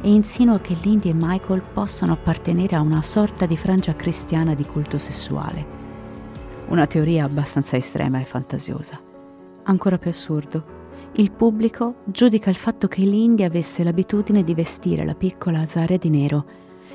e 0.00 0.10
insinua 0.10 0.60
che 0.60 0.74
Lindy 0.80 1.10
e 1.10 1.14
Michael 1.14 1.60
possano 1.60 2.12
appartenere 2.12 2.76
a 2.76 2.80
una 2.80 3.02
sorta 3.02 3.44
di 3.44 3.58
frangia 3.58 3.94
cristiana 3.94 4.54
di 4.54 4.64
culto 4.64 4.96
sessuale. 4.96 5.66
Una 6.68 6.86
teoria 6.86 7.26
abbastanza 7.26 7.76
estrema 7.76 8.18
e 8.18 8.24
fantasiosa. 8.24 8.98
Ancora 9.64 9.98
più 9.98 10.08
assurdo, 10.08 10.64
il 11.16 11.30
pubblico 11.30 11.96
giudica 12.06 12.48
il 12.48 12.56
fatto 12.56 12.88
che 12.88 13.02
Lindy 13.02 13.44
avesse 13.44 13.84
l'abitudine 13.84 14.42
di 14.42 14.54
vestire 14.54 15.04
la 15.04 15.14
piccola 15.14 15.60
Azaria 15.60 15.98
di 15.98 16.08
nero, 16.08 16.44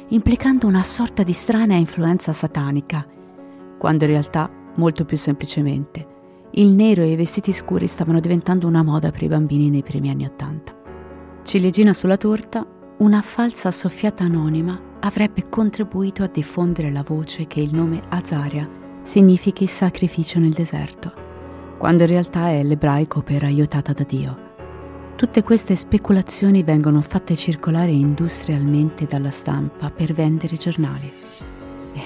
implicando 0.08 0.66
una 0.66 0.84
sorta 0.84 1.22
di 1.22 1.34
strana 1.34 1.76
influenza 1.76 2.34
satanica 2.34 3.18
quando 3.80 4.04
in 4.04 4.12
realtà, 4.12 4.52
molto 4.76 5.06
più 5.06 5.18
semplicemente, 5.18 6.06
il 6.52 6.68
nero 6.68 7.02
e 7.02 7.12
i 7.12 7.16
vestiti 7.16 7.52
scuri 7.52 7.88
stavano 7.88 8.20
diventando 8.20 8.68
una 8.68 8.84
moda 8.84 9.10
per 9.10 9.24
i 9.24 9.28
bambini 9.28 9.72
nei 9.72 9.82
primi 9.82 10.10
anni 10.10 10.26
Ottanta. 10.26 10.76
Ciliegina 11.44 11.94
sulla 11.94 12.18
torta, 12.18 12.68
una 12.98 13.22
falsa 13.22 13.72
soffiata 13.72 14.24
anonima 14.24 14.80
avrebbe 15.00 15.48
contribuito 15.48 16.22
a 16.22 16.28
diffondere 16.28 16.92
la 16.92 17.04
voce 17.04 17.48
che 17.48 17.62
il 17.62 17.74
nome 17.74 18.02
Azaria 18.10 18.70
significhi 19.04 19.66
sacrificio 19.66 20.40
nel 20.40 20.52
deserto, 20.52 21.14
quando 21.78 22.04
in 22.04 22.10
realtà 22.10 22.50
è 22.50 22.62
l'ebraico 22.62 23.22
per 23.22 23.44
aiutata 23.44 23.94
da 23.94 24.04
Dio. 24.04 24.48
Tutte 25.16 25.44
queste 25.44 25.76
speculazioni 25.76 26.64
vengono 26.64 27.02
fatte 27.02 27.36
circolare 27.36 27.92
industrialmente 27.92 29.06
dalla 29.06 29.32
stampa 29.32 29.90
per 29.90 30.14
vendere 30.14 30.56
giornali. 30.58 31.12
E 31.94 32.02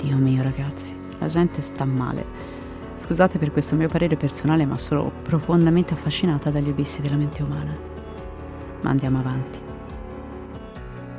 Dio 0.00 0.16
mio 0.16 0.42
ragazzi, 0.42 0.94
la 1.18 1.26
gente 1.26 1.60
sta 1.60 1.84
male. 1.84 2.24
Scusate 2.96 3.38
per 3.38 3.50
questo 3.52 3.74
mio 3.74 3.88
parere 3.88 4.16
personale, 4.16 4.64
ma 4.64 4.78
sono 4.78 5.10
profondamente 5.22 5.94
affascinata 5.94 6.50
dagli 6.50 6.68
abissi 6.68 7.02
della 7.02 7.16
mente 7.16 7.42
umana. 7.42 7.76
Ma 8.80 8.90
andiamo 8.90 9.18
avanti. 9.18 9.58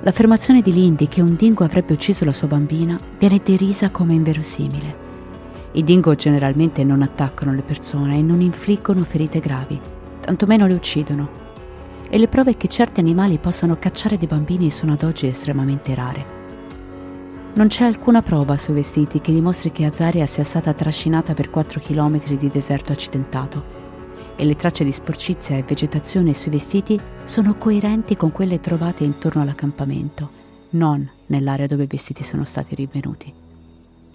L'affermazione 0.01 0.61
di 0.61 0.71
Lindy 0.71 1.07
che 1.07 1.21
un 1.21 1.35
dingo 1.35 1.63
avrebbe 1.63 1.93
ucciso 1.93 2.25
la 2.25 2.33
sua 2.33 2.47
bambina 2.47 2.99
viene 3.17 3.41
derisa 3.43 3.89
come 3.89 4.13
inverosimile. 4.13 5.03
I 5.71 5.83
dingo 5.83 6.15
generalmente 6.15 6.83
non 6.83 7.01
attaccano 7.01 7.53
le 7.53 7.63
persone 7.63 8.17
e 8.17 8.21
non 8.21 8.41
infliggono 8.41 9.03
ferite 9.03 9.39
gravi, 9.39 9.79
tantomeno 10.21 10.67
le 10.67 10.73
uccidono. 10.73 11.43
E 12.07 12.17
le 12.17 12.27
prove 12.27 12.55
che 12.55 12.67
certi 12.67 12.99
animali 12.99 13.39
possano 13.39 13.77
cacciare 13.77 14.17
dei 14.17 14.27
bambini 14.27 14.69
sono 14.69 14.93
ad 14.93 15.03
oggi 15.03 15.27
estremamente 15.27 15.93
rare. 15.95 16.44
Non 17.55 17.67
c'è 17.67 17.85
alcuna 17.85 18.21
prova 18.21 18.57
sui 18.57 18.73
vestiti 18.73 19.21
che 19.21 19.31
dimostri 19.31 19.71
che 19.71 19.85
Azaria 19.85 20.25
sia 20.25 20.43
stata 20.43 20.73
trascinata 20.73 21.33
per 21.33 21.49
4 21.49 21.79
km 21.79 22.35
di 22.35 22.49
deserto 22.49 22.91
accidentato 22.91 23.63
e 24.35 24.43
le 24.43 24.57
tracce 24.57 24.83
di 24.83 24.91
sporcizia 24.91 25.55
e 25.55 25.63
vegetazione 25.63 26.33
sui 26.33 26.51
vestiti 26.51 26.99
sono 27.23 27.55
coerenti 27.55 28.17
con 28.17 28.33
quelle 28.33 28.59
trovate 28.59 29.05
intorno 29.05 29.41
all'accampamento, 29.41 30.29
non 30.71 31.09
nell'area 31.27 31.65
dove 31.65 31.83
i 31.83 31.87
vestiti 31.87 32.23
sono 32.23 32.43
stati 32.43 32.75
rinvenuti. 32.75 33.33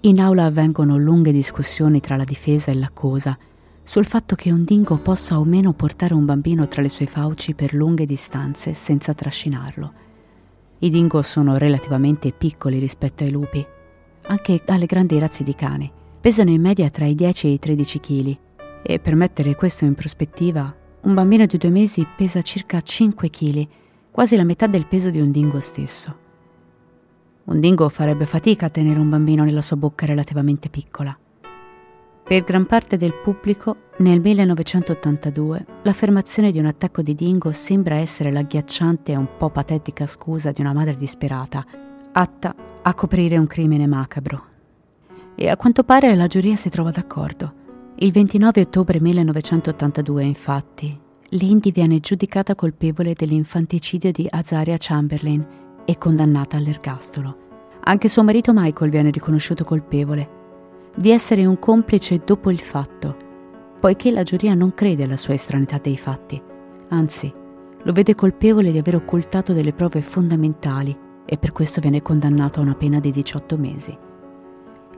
In 0.01 0.19
aula 0.19 0.45
avvengono 0.45 0.97
lunghe 0.97 1.31
discussioni 1.31 1.99
tra 1.99 2.17
la 2.17 2.23
difesa 2.23 2.69
e 2.69 2.75
l'accusa 2.75 3.35
sul 3.81 4.05
fatto 4.05 4.35
che 4.35 4.51
un 4.51 4.63
dingo 4.63 4.97
possa 4.97 5.39
o 5.39 5.43
meno 5.45 5.73
portare 5.73 6.13
un 6.13 6.25
bambino 6.25 6.67
tra 6.67 6.83
le 6.83 6.89
sue 6.89 7.07
fauci 7.07 7.55
per 7.55 7.73
lunghe 7.73 8.05
distanze 8.05 8.75
senza 8.75 9.15
trascinarlo. 9.15 10.10
I 10.83 10.89
dingo 10.89 11.21
sono 11.21 11.57
relativamente 11.57 12.31
piccoli 12.31 12.79
rispetto 12.79 13.23
ai 13.23 13.29
lupi, 13.29 13.63
anche 14.23 14.63
alle 14.65 14.87
grandi 14.87 15.19
razze 15.19 15.43
di 15.43 15.53
cani. 15.53 15.91
Pesano 16.19 16.49
in 16.49 16.59
media 16.59 16.89
tra 16.89 17.05
i 17.05 17.13
10 17.13 17.45
e 17.45 17.49
i 17.51 17.59
13 17.59 17.99
kg 17.99 18.37
e 18.81 18.99
per 18.99 19.13
mettere 19.13 19.53
questo 19.53 19.85
in 19.85 19.93
prospettiva, 19.93 20.75
un 21.01 21.13
bambino 21.13 21.45
di 21.45 21.59
due 21.59 21.69
mesi 21.69 22.07
pesa 22.17 22.41
circa 22.41 22.81
5 22.81 23.29
kg, 23.29 23.67
quasi 24.09 24.35
la 24.35 24.43
metà 24.43 24.65
del 24.65 24.87
peso 24.87 25.11
di 25.11 25.21
un 25.21 25.29
dingo 25.29 25.59
stesso. 25.59 26.17
Un 27.43 27.59
dingo 27.59 27.87
farebbe 27.87 28.25
fatica 28.25 28.65
a 28.65 28.69
tenere 28.69 28.99
un 28.99 29.09
bambino 29.09 29.43
nella 29.43 29.61
sua 29.61 29.77
bocca 29.77 30.07
relativamente 30.07 30.69
piccola. 30.69 31.15
Per 32.23 32.43
gran 32.43 32.65
parte 32.65 32.95
del 32.95 33.13
pubblico, 33.13 33.89
nel 33.97 34.21
1982, 34.21 35.65
l'affermazione 35.83 36.51
di 36.51 36.59
un 36.59 36.65
attacco 36.65 37.01
di 37.01 37.13
dingo 37.13 37.51
sembra 37.51 37.95
essere 37.95 38.31
l'agghiacciante 38.31 39.11
e 39.11 39.17
un 39.17 39.27
po' 39.37 39.49
patetica 39.49 40.05
scusa 40.05 40.51
di 40.51 40.61
una 40.61 40.71
madre 40.71 40.95
disperata, 40.95 41.65
atta 42.13 42.55
a 42.81 42.93
coprire 42.93 43.37
un 43.37 43.47
crimine 43.47 43.85
macabro. 43.85 44.45
E 45.35 45.49
a 45.49 45.57
quanto 45.57 45.83
pare 45.83 46.15
la 46.15 46.27
giuria 46.27 46.55
si 46.55 46.69
trova 46.69 46.91
d'accordo. 46.91 47.53
Il 47.95 48.11
29 48.11 48.61
ottobre 48.61 49.01
1982, 49.01 50.23
infatti, 50.23 50.99
Lindy 51.29 51.71
viene 51.71 51.99
giudicata 51.99 52.55
colpevole 52.55 53.13
dell'infanticidio 53.13 54.11
di 54.11 54.27
Azaria 54.29 54.77
Chamberlain 54.77 55.45
e 55.83 55.97
condannata 55.97 56.57
all'ergastolo. 56.57 57.37
Anche 57.83 58.07
suo 58.07 58.23
marito 58.23 58.53
Michael 58.53 58.91
viene 58.91 59.11
riconosciuto 59.11 59.63
colpevole 59.63 60.39
di 60.95 61.11
essere 61.11 61.45
un 61.45 61.57
complice 61.59 62.21
dopo 62.23 62.51
il 62.51 62.59
fatto, 62.59 63.15
poiché 63.79 64.11
la 64.11 64.23
giuria 64.23 64.53
non 64.53 64.73
crede 64.73 65.03
alla 65.03 65.17
sua 65.17 65.33
estranità 65.33 65.77
dei 65.77 65.97
fatti, 65.97 66.41
anzi 66.89 67.31
lo 67.83 67.91
vede 67.93 68.13
colpevole 68.13 68.71
di 68.71 68.77
aver 68.77 68.95
occultato 68.95 69.53
delle 69.53 69.73
prove 69.73 70.01
fondamentali 70.01 70.95
e 71.25 71.37
per 71.37 71.51
questo 71.51 71.81
viene 71.81 72.01
condannato 72.01 72.59
a 72.59 72.63
una 72.63 72.75
pena 72.75 72.99
di 72.99 73.11
18 73.11 73.57
mesi. 73.57 73.97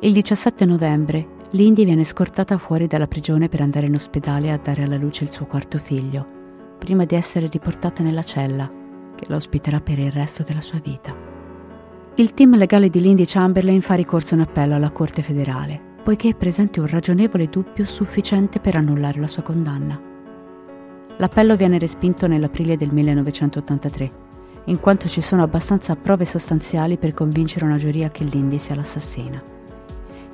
Il 0.02 0.12
17 0.12 0.66
novembre 0.66 1.28
Lindy 1.52 1.86
viene 1.86 2.04
scortata 2.04 2.58
fuori 2.58 2.88
dalla 2.88 3.08
prigione 3.08 3.48
per 3.48 3.62
andare 3.62 3.86
in 3.86 3.94
ospedale 3.94 4.52
a 4.52 4.58
dare 4.58 4.84
alla 4.84 4.98
luce 4.98 5.24
il 5.24 5.32
suo 5.32 5.46
quarto 5.46 5.78
figlio, 5.78 6.26
prima 6.80 7.06
di 7.06 7.16
essere 7.16 7.48
riportata 7.48 8.04
nella 8.04 8.24
cella 8.24 8.70
che 9.16 9.26
la 9.28 9.36
ospiterà 9.36 9.80
per 9.80 10.00
il 10.00 10.12
resto 10.12 10.44
della 10.44 10.62
sua 10.62 10.80
vita. 10.80 11.33
Il 12.16 12.36
team 12.36 12.56
legale 12.58 12.92
di 12.92 13.02
Lindy 13.02 13.26
Chamberlain 13.26 13.82
fa 13.82 13.96
ricorso 13.96 14.36
in 14.36 14.42
appello 14.42 14.76
alla 14.76 14.92
Corte 14.92 15.24
federale, 15.24 15.82
poiché 16.04 16.30
è 16.30 16.36
presente 16.36 16.80
un 16.80 16.86
ragionevole 16.86 17.48
dubbio 17.48 17.86
sufficiente 17.86 18.60
per 18.60 18.78
annullare 18.78 19.20
la 19.20 19.26
sua 19.26 19.42
condanna. 19.42 20.00
L'appello 21.18 21.56
viene 21.56 21.80
respinto 21.80 22.28
nell'aprile 22.28 22.78
del 22.78 22.94
1983, 22.94 24.12
in 24.66 24.80
quanto 24.80 25.08
ci 25.08 25.22
sono 25.22 25.42
abbastanza 25.42 25.96
prove 25.96 26.26
sostanziali 26.26 27.00
per 27.00 27.16
convincere 27.16 27.66
una 27.66 27.78
giuria 27.78 28.12
che 28.12 28.26
Lindy 28.26 28.60
sia 28.60 28.76
l'assassina. 28.76 29.42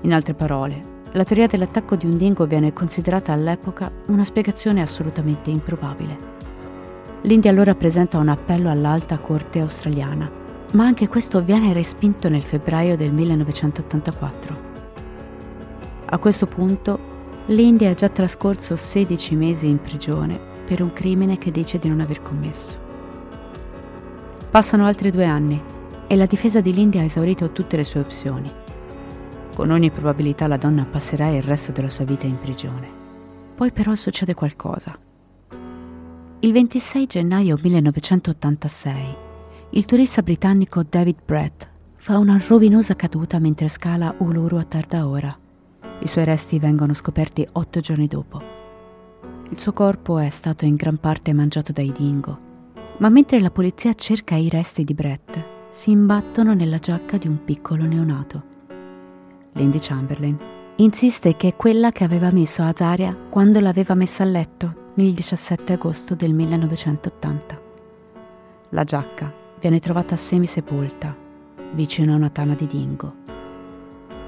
In 0.02 0.14
altre 0.14 0.34
parole, 0.34 0.84
la 1.14 1.24
teoria 1.24 1.48
dell'attacco 1.48 1.96
di 1.96 2.08
un 2.08 2.18
dingo 2.18 2.46
viene 2.46 2.74
considerata 2.74 3.32
all'epoca 3.32 3.90
una 4.08 4.26
spiegazione 4.26 4.82
assolutamente 4.82 5.50
improbabile. 5.50 6.18
L'India 7.22 7.52
allora 7.52 7.74
presenta 7.74 8.18
un 8.18 8.28
appello 8.28 8.70
all'alta 8.70 9.18
corte 9.20 9.62
australiana, 9.62 10.39
ma 10.72 10.86
anche 10.86 11.08
questo 11.08 11.42
viene 11.44 11.74
respinto 11.74 12.30
nel 12.30 12.42
febbraio 12.42 12.96
del 12.96 13.12
1984. 13.12 14.68
A 16.06 16.18
questo 16.18 16.46
punto 16.46 17.00
l'India 17.48 17.90
ha 17.90 17.94
già 17.96 18.10
trascorso 18.10 18.76
16 18.76 19.36
mesi 19.36 19.68
in 19.68 19.80
prigione 19.80 20.40
per 20.66 20.82
un 20.82 20.94
crimine 20.94 21.38
che 21.38 21.50
dice 21.50 21.80
di 21.80 21.88
non 21.90 22.00
aver 22.00 22.22
commesso. 22.22 22.78
Passano 24.52 24.86
altri 24.86 25.12
due 25.12 25.26
anni 25.26 25.62
e 26.08 26.16
la 26.16 26.26
difesa 26.26 26.62
di 26.62 26.74
Lindy 26.74 27.00
ha 27.00 27.04
esaurito 27.04 27.52
tutte 27.52 27.76
le 27.78 27.84
sue 27.84 28.00
opzioni. 28.00 28.52
Con 29.56 29.72
ogni 29.72 29.92
probabilità 29.92 30.48
la 30.48 30.58
donna 30.58 30.86
passerà 30.86 31.28
il 31.30 31.44
resto 31.44 31.72
della 31.72 31.90
sua 31.90 32.06
vita 32.06 32.26
in 32.26 32.40
prigione. 32.40 32.88
Poi 33.56 33.72
però 33.72 33.94
succede 33.96 34.34
qualcosa. 34.34 34.98
Il 36.40 36.52
26 36.52 37.06
gennaio 37.06 37.60
1986 37.62 39.28
il 39.72 39.86
turista 39.86 40.24
britannico 40.24 40.84
David 40.88 41.18
Brett 41.24 41.70
fa 41.96 42.18
una 42.18 42.42
rovinosa 42.44 42.96
caduta 42.96 43.38
mentre 43.38 43.68
scala 43.68 44.16
Uluru 44.18 44.58
a 44.58 44.64
tarda 44.64 45.08
ora. 45.08 45.38
I 46.00 46.08
suoi 46.08 46.26
resti 46.26 46.58
vengono 46.58 46.96
scoperti 46.96 47.48
otto 47.52 47.80
giorni 47.80 48.08
dopo. 48.08 48.42
Il 49.48 49.60
suo 49.60 49.72
corpo 49.72 50.18
è 50.18 50.30
stato 50.30 50.66
in 50.66 50.74
gran 50.74 50.98
parte 50.98 51.34
mangiato 51.34 51.72
dai 51.72 51.92
dingo, 51.92 52.40
ma 52.98 53.10
mentre 53.10 53.40
la 53.40 53.52
polizia 53.52 53.94
cerca 53.94 54.36
i 54.36 54.50
resti 54.50 54.84
di 54.84 54.96
Brett, 54.96 55.68
si 55.70 55.92
imbattono 55.92 56.56
nella 56.56 56.80
giacca 56.80 57.18
di 57.18 57.28
un 57.28 57.44
piccolo 57.44 57.86
neonato. 57.86 58.44
Lindy 59.54 59.78
Chamberlain, 59.80 60.38
insiste 60.78 61.36
che 61.36 61.50
è 61.50 61.56
quella 61.56 61.92
che 61.92 62.04
aveva 62.04 62.32
messo 62.32 62.64
Azaria 62.64 63.16
quando 63.30 63.60
l'aveva 63.60 63.94
messa 63.94 64.24
a 64.24 64.28
letto 64.28 64.92
il 64.96 65.14
17 65.14 65.74
agosto 65.74 66.16
del 66.16 66.34
1980. 66.34 67.62
La 68.70 68.84
giacca 68.84 69.39
viene 69.60 69.80
trovata 69.80 70.16
semisepolta 70.16 71.16
vicino 71.74 72.14
a 72.14 72.16
una 72.16 72.30
tana 72.30 72.54
di 72.54 72.66
dingo. 72.66 73.14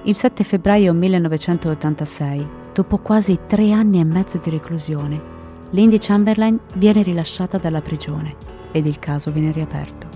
Il 0.04 0.16
7 0.16 0.44
febbraio 0.44 0.94
1986, 0.94 2.48
dopo 2.74 2.98
quasi 2.98 3.40
tre 3.48 3.72
anni 3.72 4.00
e 4.00 4.04
mezzo 4.04 4.38
di 4.40 4.50
reclusione, 4.50 5.40
Lindy 5.72 5.98
Chamberlain 6.00 6.60
viene 6.76 7.02
rilasciata 7.02 7.58
dalla 7.58 7.82
prigione 7.82 8.36
ed 8.72 8.86
il 8.86 9.00
caso 9.00 9.32
viene 9.32 9.52
riaperto. 9.52 10.08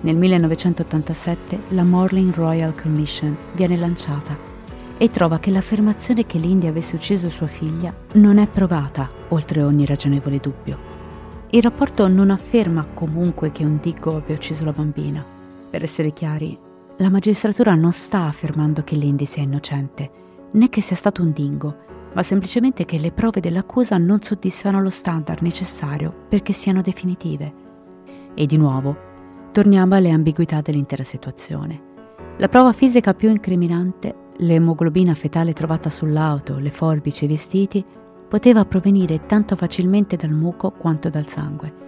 Nel 0.00 0.16
1987 0.16 1.60
la 1.68 1.84
Morling 1.84 2.34
Royal 2.34 2.74
Commission 2.74 3.36
viene 3.54 3.76
lanciata 3.76 4.36
e 4.98 5.10
trova 5.10 5.38
che 5.38 5.50
l'affermazione 5.50 6.26
che 6.26 6.38
Lindy 6.38 6.66
avesse 6.66 6.96
ucciso 6.96 7.28
sua 7.28 7.46
figlia 7.46 7.94
non 8.14 8.38
è 8.38 8.46
provata 8.46 9.10
oltre 9.28 9.62
ogni 9.62 9.84
ragionevole 9.84 10.38
dubbio. 10.38 10.85
Il 11.56 11.62
rapporto 11.62 12.06
non 12.06 12.28
afferma 12.28 12.84
comunque 12.92 13.50
che 13.50 13.64
un 13.64 13.78
dico 13.80 14.16
abbia 14.16 14.34
ucciso 14.34 14.66
la 14.66 14.72
bambina. 14.72 15.24
Per 15.70 15.82
essere 15.82 16.12
chiari, 16.12 16.58
la 16.98 17.08
magistratura 17.08 17.74
non 17.74 17.92
sta 17.92 18.24
affermando 18.24 18.84
che 18.84 18.94
Lindy 18.94 19.24
sia 19.24 19.42
innocente, 19.42 20.10
né 20.50 20.68
che 20.68 20.82
sia 20.82 20.96
stato 20.96 21.22
un 21.22 21.32
dingo, 21.32 21.74
ma 22.12 22.22
semplicemente 22.22 22.84
che 22.84 22.98
le 22.98 23.10
prove 23.10 23.40
dell'accusa 23.40 23.96
non 23.96 24.20
soddisfano 24.20 24.82
lo 24.82 24.90
standard 24.90 25.40
necessario 25.40 26.26
perché 26.28 26.52
siano 26.52 26.82
definitive. 26.82 27.54
E 28.34 28.44
di 28.44 28.58
nuovo, 28.58 28.94
Torniamo 29.50 29.94
alle 29.94 30.10
ambiguità 30.10 30.60
dell'intera 30.60 31.04
situazione. 31.04 31.80
La 32.36 32.48
prova 32.48 32.74
fisica 32.74 33.14
più 33.14 33.30
incriminante, 33.30 34.14
l'emoglobina 34.40 35.14
fetale 35.14 35.54
trovata 35.54 35.88
sull'auto, 35.88 36.58
le 36.58 36.68
forbici 36.68 37.24
e 37.24 37.26
i 37.26 37.30
vestiti, 37.30 37.82
poteva 38.28 38.64
provenire 38.64 39.26
tanto 39.26 39.56
facilmente 39.56 40.16
dal 40.16 40.30
muco 40.30 40.70
quanto 40.70 41.08
dal 41.08 41.26
sangue. 41.26 41.84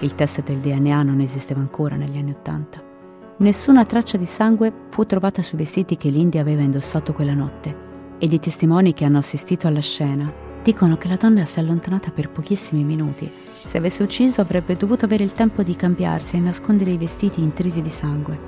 Il 0.00 0.14
test 0.14 0.42
del 0.42 0.58
DNA 0.58 1.02
non 1.02 1.20
esisteva 1.20 1.60
ancora 1.60 1.96
negli 1.96 2.16
anni 2.16 2.30
Ottanta. 2.30 2.82
Nessuna 3.38 3.84
traccia 3.84 4.18
di 4.18 4.26
sangue 4.26 4.72
fu 4.90 5.06
trovata 5.06 5.40
sui 5.40 5.58
vestiti 5.58 5.96
che 5.96 6.10
l'India 6.10 6.40
aveva 6.40 6.62
indossato 6.62 7.12
quella 7.12 7.34
notte 7.34 7.88
ed 8.18 8.32
i 8.32 8.38
testimoni 8.38 8.92
che 8.92 9.04
hanno 9.04 9.18
assistito 9.18 9.66
alla 9.66 9.80
scena 9.80 10.30
dicono 10.62 10.98
che 10.98 11.08
la 11.08 11.16
donna 11.16 11.46
si 11.46 11.58
è 11.58 11.62
allontanata 11.62 12.10
per 12.10 12.30
pochissimi 12.30 12.84
minuti 12.84 13.30
se 13.30 13.78
avesse 13.78 14.02
ucciso 14.02 14.42
avrebbe 14.42 14.76
dovuto 14.76 15.06
avere 15.06 15.24
il 15.24 15.32
tempo 15.32 15.62
di 15.62 15.74
cambiarsi 15.74 16.36
e 16.36 16.40
nascondere 16.40 16.90
i 16.90 16.98
vestiti 16.98 17.42
intrisi 17.42 17.80
di 17.80 17.90
sangue. 17.90 18.38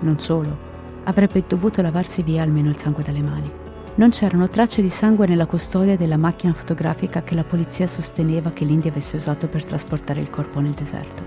Non 0.00 0.18
solo, 0.18 0.68
avrebbe 1.04 1.44
dovuto 1.46 1.82
lavarsi 1.82 2.22
via 2.22 2.42
almeno 2.42 2.68
il 2.68 2.76
sangue 2.76 3.02
dalle 3.02 3.22
mani. 3.22 3.59
Non 3.96 4.10
c'erano 4.10 4.48
tracce 4.48 4.82
di 4.82 4.88
sangue 4.88 5.26
nella 5.26 5.46
custodia 5.46 5.96
della 5.96 6.16
macchina 6.16 6.52
fotografica 6.52 7.22
che 7.22 7.34
la 7.34 7.44
polizia 7.44 7.86
sosteneva 7.86 8.50
che 8.50 8.64
l'India 8.64 8.90
avesse 8.90 9.16
usato 9.16 9.48
per 9.48 9.64
trasportare 9.64 10.20
il 10.20 10.30
corpo 10.30 10.60
nel 10.60 10.72
deserto. 10.72 11.22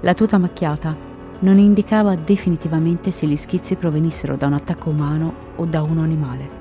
La 0.00 0.12
tuta 0.12 0.38
macchiata 0.38 0.96
non 1.40 1.58
indicava 1.58 2.16
definitivamente 2.16 3.10
se 3.10 3.26
gli 3.26 3.36
schizzi 3.36 3.76
provenissero 3.76 4.36
da 4.36 4.46
un 4.46 4.54
attacco 4.54 4.90
umano 4.90 5.34
o 5.56 5.64
da 5.64 5.82
uno 5.82 6.02
animale. 6.02 6.58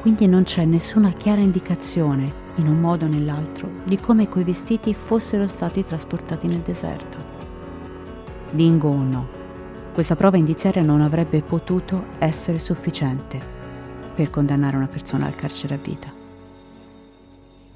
Quindi 0.00 0.26
non 0.26 0.42
c'è 0.42 0.64
nessuna 0.64 1.10
chiara 1.10 1.40
indicazione 1.40 2.42
in 2.56 2.66
un 2.66 2.80
modo 2.80 3.04
o 3.04 3.08
nell'altro, 3.08 3.70
di 3.84 3.98
come 3.98 4.28
quei 4.28 4.44
vestiti 4.44 4.94
fossero 4.94 5.46
stati 5.46 5.84
trasportati 5.84 6.46
nel 6.46 6.60
deserto. 6.60 7.18
Dingo 8.50 8.88
o 8.88 9.02
no, 9.02 9.28
questa 9.94 10.16
prova 10.16 10.36
indiziaria 10.36 10.82
non 10.82 11.00
avrebbe 11.00 11.40
potuto 11.40 12.06
essere 12.18 12.58
sufficiente 12.58 13.40
per 14.12 14.28
condannare 14.28 14.76
una 14.76 14.88
persona 14.88 15.26
al 15.26 15.36
carcere 15.36 15.74
a 15.74 15.78
vita. 15.78 16.12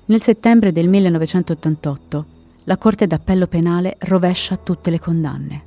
Nel 0.07 0.21
settembre 0.21 0.73
del 0.73 0.89
1988 0.89 2.27
la 2.65 2.77
Corte 2.77 3.07
d'Appello 3.07 3.47
Penale 3.47 3.97
rovescia 4.01 4.57
tutte 4.57 4.91
le 4.91 4.99
condanne. 4.99 5.63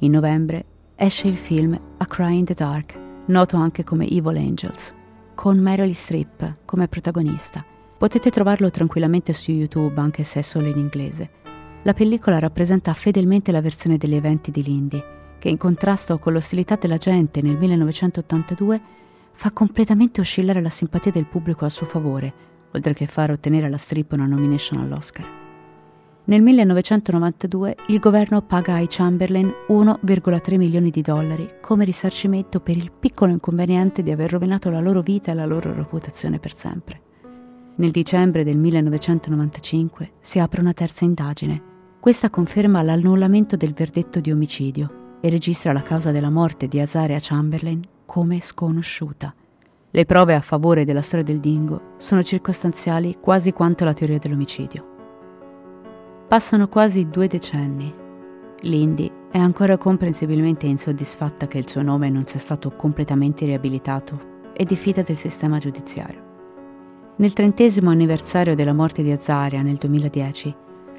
In 0.00 0.10
novembre 0.10 0.64
esce 0.94 1.28
il 1.28 1.38
film 1.38 1.80
A 1.96 2.04
Cry 2.04 2.36
in 2.36 2.44
the 2.44 2.54
Dark, 2.54 2.98
noto 3.26 3.56
anche 3.56 3.82
come 3.82 4.06
Evil 4.06 4.36
Angels, 4.36 4.94
con 5.34 5.58
Meryl 5.58 5.94
Streep 5.94 6.56
come 6.66 6.86
protagonista. 6.86 7.64
Potete 7.96 8.28
trovarlo 8.28 8.70
tranquillamente 8.70 9.32
su 9.32 9.52
YouTube, 9.52 9.98
anche 9.98 10.22
se 10.22 10.40
è 10.40 10.42
solo 10.42 10.66
in 10.66 10.76
inglese. 10.76 11.30
La 11.84 11.94
pellicola 11.94 12.38
rappresenta 12.38 12.92
fedelmente 12.92 13.52
la 13.52 13.62
versione 13.62 13.96
degli 13.96 14.14
eventi 14.14 14.50
di 14.50 14.62
Lindy, 14.62 15.02
che 15.42 15.48
in 15.48 15.56
contrasto 15.56 16.20
con 16.20 16.34
l'ostilità 16.34 16.76
della 16.76 16.98
gente 16.98 17.42
nel 17.42 17.58
1982 17.58 18.80
fa 19.32 19.50
completamente 19.50 20.20
oscillare 20.20 20.62
la 20.62 20.68
simpatia 20.68 21.10
del 21.10 21.26
pubblico 21.26 21.64
a 21.64 21.68
suo 21.68 21.84
favore, 21.84 22.32
oltre 22.72 22.92
che 22.92 23.08
far 23.08 23.32
ottenere 23.32 23.66
alla 23.66 23.76
strip 23.76 24.12
una 24.12 24.26
nomination 24.26 24.80
all'Oscar. 24.80 25.28
Nel 26.26 26.42
1992 26.42 27.74
il 27.88 27.98
governo 27.98 28.42
paga 28.42 28.74
ai 28.74 28.86
Chamberlain 28.88 29.52
1,3 29.68 30.56
milioni 30.58 30.90
di 30.90 31.02
dollari 31.02 31.56
come 31.60 31.84
risarcimento 31.84 32.60
per 32.60 32.76
il 32.76 32.92
piccolo 32.92 33.32
inconveniente 33.32 34.04
di 34.04 34.12
aver 34.12 34.30
rovinato 34.30 34.70
la 34.70 34.78
loro 34.78 35.00
vita 35.00 35.32
e 35.32 35.34
la 35.34 35.44
loro 35.44 35.74
reputazione 35.74 36.38
per 36.38 36.56
sempre. 36.56 37.00
Nel 37.74 37.90
dicembre 37.90 38.44
del 38.44 38.58
1995 38.58 40.12
si 40.20 40.38
apre 40.38 40.60
una 40.60 40.72
terza 40.72 41.04
indagine 41.04 41.70
questa 41.98 42.30
conferma 42.30 42.80
l'annullamento 42.82 43.56
del 43.56 43.72
verdetto 43.72 44.20
di 44.20 44.30
omicidio 44.30 45.00
e 45.22 45.30
registra 45.30 45.72
la 45.72 45.82
causa 45.82 46.10
della 46.10 46.30
morte 46.30 46.66
di 46.66 46.80
Azaria 46.80 47.18
Chamberlain 47.20 47.80
come 48.04 48.40
sconosciuta. 48.40 49.32
Le 49.88 50.04
prove 50.04 50.34
a 50.34 50.40
favore 50.40 50.84
della 50.84 51.00
storia 51.00 51.24
del 51.24 51.38
dingo 51.38 51.92
sono 51.96 52.22
circostanziali 52.22 53.18
quasi 53.20 53.52
quanto 53.52 53.84
la 53.84 53.94
teoria 53.94 54.18
dell'omicidio. 54.18 54.88
Passano 56.26 56.66
quasi 56.66 57.08
due 57.08 57.28
decenni. 57.28 57.94
Lindy 58.62 59.10
è 59.30 59.38
ancora 59.38 59.76
comprensibilmente 59.76 60.66
insoddisfatta 60.66 61.46
che 61.46 61.58
il 61.58 61.68
suo 61.68 61.82
nome 61.82 62.10
non 62.10 62.26
sia 62.26 62.40
stato 62.40 62.70
completamente 62.72 63.44
riabilitato 63.44 64.50
e 64.54 64.64
diffida 64.64 65.02
del 65.02 65.16
sistema 65.16 65.58
giudiziario. 65.58 66.30
Nel 67.16 67.32
trentesimo 67.32 67.90
anniversario 67.90 68.56
della 68.56 68.72
morte 68.72 69.02
di 69.02 69.12
Azaria 69.12 69.62
nel 69.62 69.76
2010, 69.76 70.56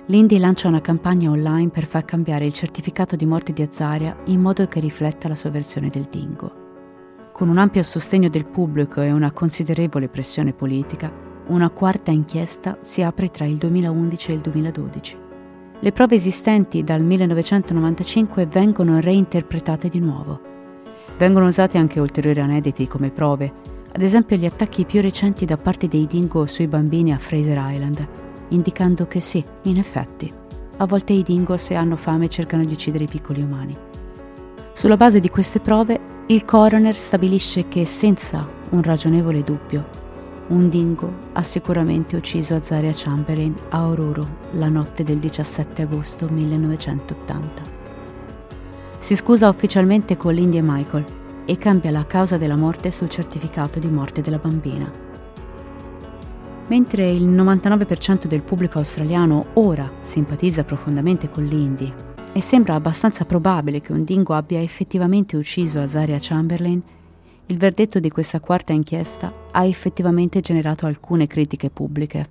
Lindy 0.07 0.37
lancia 0.37 0.67
una 0.67 0.81
campagna 0.81 1.29
online 1.29 1.69
per 1.69 1.85
far 1.85 2.03
cambiare 2.03 2.45
il 2.45 2.51
certificato 2.51 3.15
di 3.15 3.25
morte 3.25 3.53
di 3.53 3.61
Azaria 3.61 4.13
in 4.25 4.41
modo 4.41 4.67
che 4.67 4.81
rifletta 4.81 5.29
la 5.29 5.35
sua 5.35 5.49
versione 5.49 5.87
del 5.87 6.07
dingo. 6.11 6.51
Con 7.31 7.47
un 7.47 7.57
ampio 7.57 7.81
sostegno 7.83 8.27
del 8.27 8.45
pubblico 8.45 8.99
e 8.99 9.13
una 9.13 9.31
considerevole 9.31 10.09
pressione 10.09 10.51
politica, 10.51 11.09
una 11.47 11.69
quarta 11.69 12.11
inchiesta 12.11 12.77
si 12.81 13.01
apre 13.01 13.29
tra 13.29 13.45
il 13.45 13.55
2011 13.55 14.31
e 14.31 14.33
il 14.33 14.39
2012. 14.41 15.17
Le 15.79 15.91
prove 15.93 16.15
esistenti 16.15 16.83
dal 16.83 17.01
1995 17.01 18.45
vengono 18.47 18.99
reinterpretate 18.99 19.87
di 19.87 19.99
nuovo. 20.01 20.41
Vengono 21.17 21.47
usati 21.47 21.77
anche 21.77 22.01
ulteriori 22.01 22.41
aneddoti 22.41 22.87
come 22.87 23.09
prove, 23.09 23.53
ad 23.93 24.01
esempio 24.01 24.35
gli 24.35 24.45
attacchi 24.45 24.83
più 24.83 24.99
recenti 24.99 25.45
da 25.45 25.55
parte 25.55 25.87
dei 25.87 26.05
dingo 26.07 26.45
sui 26.45 26.67
bambini 26.67 27.13
a 27.13 27.17
Fraser 27.17 27.57
Island, 27.57 28.07
indicando 28.53 29.05
che 29.07 29.19
sì, 29.19 29.43
in 29.63 29.77
effetti, 29.77 30.31
a 30.77 30.85
volte 30.85 31.13
i 31.13 31.23
dingo 31.23 31.57
se 31.57 31.75
hanno 31.75 31.95
fame 31.95 32.29
cercano 32.29 32.63
di 32.63 32.73
uccidere 32.73 33.03
i 33.03 33.07
piccoli 33.07 33.41
umani. 33.41 33.77
Sulla 34.73 34.97
base 34.97 35.19
di 35.19 35.29
queste 35.29 35.59
prove, 35.59 35.99
il 36.27 36.45
coroner 36.45 36.95
stabilisce 36.95 37.67
che 37.67 37.85
senza 37.85 38.47
un 38.69 38.81
ragionevole 38.81 39.43
dubbio, 39.43 40.01
un 40.47 40.67
dingo 40.69 41.11
ha 41.33 41.43
sicuramente 41.43 42.15
ucciso 42.15 42.55
Azaria 42.55 42.91
Chamberlain 42.93 43.55
a 43.69 43.87
Oruro 43.87 44.27
la 44.51 44.67
notte 44.67 45.03
del 45.03 45.17
17 45.17 45.83
agosto 45.83 46.27
1980. 46.29 47.63
Si 48.97 49.15
scusa 49.15 49.49
ufficialmente 49.49 50.17
con 50.17 50.33
Lindy 50.33 50.57
e 50.57 50.61
Michael 50.61 51.05
e 51.45 51.57
cambia 51.57 51.91
la 51.91 52.05
causa 52.05 52.37
della 52.37 52.55
morte 52.55 52.91
sul 52.91 53.09
certificato 53.09 53.79
di 53.79 53.87
morte 53.87 54.21
della 54.21 54.37
bambina. 54.37 55.02
Mentre 56.73 57.07
il 57.07 57.29
99% 57.29 58.25
del 58.25 58.41
pubblico 58.41 58.79
australiano 58.79 59.45
ora 59.53 59.91
simpatizza 60.01 60.63
profondamente 60.63 61.29
con 61.29 61.45
l'Indy 61.45 61.93
e 62.33 62.41
sembra 62.41 62.73
abbastanza 62.73 63.25
probabile 63.25 63.79
che 63.79 63.91
un 63.91 64.03
dingo 64.03 64.33
abbia 64.33 64.59
effettivamente 64.59 65.37
ucciso 65.37 65.79
Azaria 65.79 66.17
Chamberlain, 66.19 66.81
il 67.45 67.57
verdetto 67.59 67.99
di 67.99 68.09
questa 68.09 68.39
quarta 68.39 68.73
inchiesta 68.73 69.31
ha 69.51 69.63
effettivamente 69.65 70.39
generato 70.39 70.87
alcune 70.87 71.27
critiche 71.27 71.69
pubbliche. 71.69 72.27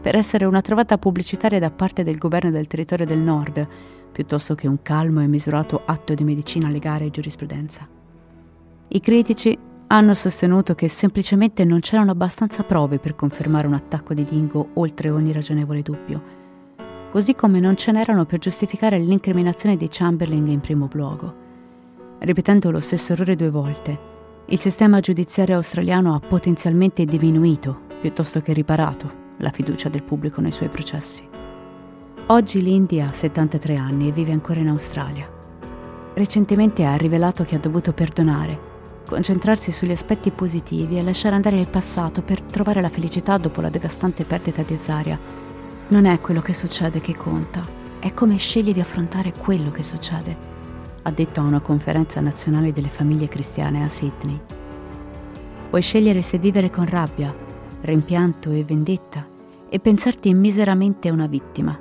Per 0.00 0.16
essere 0.16 0.46
una 0.46 0.62
trovata 0.62 0.98
pubblicitaria 0.98 1.60
da 1.60 1.70
parte 1.70 2.02
del 2.02 2.18
governo 2.18 2.50
del 2.50 2.66
territorio 2.66 3.06
del 3.06 3.20
nord, 3.20 3.68
piuttosto 4.10 4.56
che 4.56 4.66
un 4.66 4.82
calmo 4.82 5.22
e 5.22 5.28
misurato 5.28 5.82
atto 5.84 6.12
di 6.12 6.24
medicina 6.24 6.68
legale 6.68 7.04
e 7.04 7.10
giurisprudenza. 7.10 7.86
I 8.88 8.98
critici 8.98 9.56
hanno 9.88 10.14
sostenuto 10.14 10.74
che 10.74 10.88
semplicemente 10.88 11.64
non 11.64 11.78
c'erano 11.78 12.10
abbastanza 12.10 12.64
prove 12.64 12.98
per 12.98 13.14
confermare 13.14 13.68
un 13.68 13.74
attacco 13.74 14.14
di 14.14 14.24
Dingo 14.24 14.70
oltre 14.74 15.10
ogni 15.10 15.32
ragionevole 15.32 15.82
dubbio, 15.82 16.22
così 17.10 17.36
come 17.36 17.60
non 17.60 17.76
ce 17.76 17.92
n'erano 17.92 18.24
per 18.24 18.40
giustificare 18.40 18.98
l'incriminazione 18.98 19.76
di 19.76 19.86
Chamberlain 19.88 20.48
in 20.48 20.60
primo 20.60 20.88
luogo. 20.92 21.44
Ripetendo 22.18 22.70
lo 22.70 22.80
stesso 22.80 23.12
errore 23.12 23.36
due 23.36 23.50
volte, 23.50 24.14
il 24.46 24.60
sistema 24.60 24.98
giudiziario 25.00 25.56
australiano 25.56 26.14
ha 26.14 26.20
potenzialmente 26.20 27.04
diminuito, 27.04 27.82
piuttosto 28.00 28.40
che 28.40 28.52
riparato, 28.52 29.24
la 29.38 29.50
fiducia 29.50 29.88
del 29.88 30.02
pubblico 30.02 30.40
nei 30.40 30.52
suoi 30.52 30.68
processi. 30.68 31.28
Oggi 32.28 32.60
l'India 32.60 33.08
ha 33.08 33.12
73 33.12 33.76
anni 33.76 34.08
e 34.08 34.12
vive 34.12 34.32
ancora 34.32 34.58
in 34.58 34.68
Australia. 34.68 35.30
Recentemente 36.14 36.84
ha 36.84 36.96
rivelato 36.96 37.44
che 37.44 37.54
ha 37.54 37.60
dovuto 37.60 37.92
perdonare 37.92 38.74
concentrarsi 39.06 39.70
sugli 39.70 39.92
aspetti 39.92 40.30
positivi 40.30 40.98
e 40.98 41.02
lasciare 41.02 41.36
andare 41.36 41.58
il 41.58 41.68
passato 41.68 42.22
per 42.22 42.42
trovare 42.42 42.80
la 42.80 42.88
felicità 42.88 43.38
dopo 43.38 43.60
la 43.60 43.70
devastante 43.70 44.24
perdita 44.24 44.62
di 44.62 44.74
Azaria. 44.74 45.18
Non 45.88 46.04
è 46.04 46.20
quello 46.20 46.42
che 46.42 46.52
succede 46.52 47.00
che 47.00 47.16
conta, 47.16 47.64
è 48.00 48.12
come 48.12 48.36
scegli 48.36 48.72
di 48.72 48.80
affrontare 48.80 49.32
quello 49.32 49.70
che 49.70 49.82
succede, 49.82 50.36
ha 51.02 51.10
detto 51.10 51.40
a 51.40 51.44
una 51.44 51.60
conferenza 51.60 52.20
nazionale 52.20 52.72
delle 52.72 52.88
famiglie 52.88 53.28
cristiane 53.28 53.84
a 53.84 53.88
Sydney. 53.88 54.38
Puoi 55.70 55.82
scegliere 55.82 56.22
se 56.22 56.38
vivere 56.38 56.68
con 56.68 56.86
rabbia, 56.86 57.34
rimpianto 57.82 58.50
e 58.50 58.64
vendetta 58.64 59.26
e 59.68 59.78
pensarti 59.78 60.34
miseramente 60.34 61.10
una 61.10 61.26
vittima, 61.26 61.78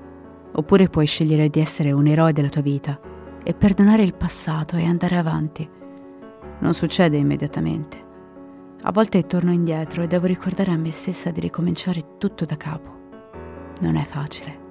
oppure 0.54 0.88
puoi 0.88 1.08
scegliere 1.08 1.50
di 1.50 1.60
essere 1.60 1.92
un 1.92 2.06
eroe 2.08 2.34
della 2.34 2.50
tua 2.50 2.62
vita 2.62 3.00
e 3.44 3.54
perdonare 3.54 4.04
il 4.04 4.14
passato 4.14 4.76
e 4.76 4.86
andare 4.86 5.18
avanti 5.18 5.84
non 6.60 6.74
succede 6.74 7.18
immediatamente. 7.18 8.04
A 8.84 8.92
volte 8.92 9.26
torno 9.26 9.52
indietro 9.52 10.04
e 10.04 10.08
devo 10.08 10.28
ricordare 10.28 10.72
a 10.72 10.78
me 10.78 10.92
stessa 10.92 11.32
di 11.32 11.40
ricominciare 11.40 12.18
tutto 12.18 12.46
da 12.46 12.56
capo. 12.56 12.94
Non 13.82 13.96
è 13.96 14.04
facile. 14.04 14.64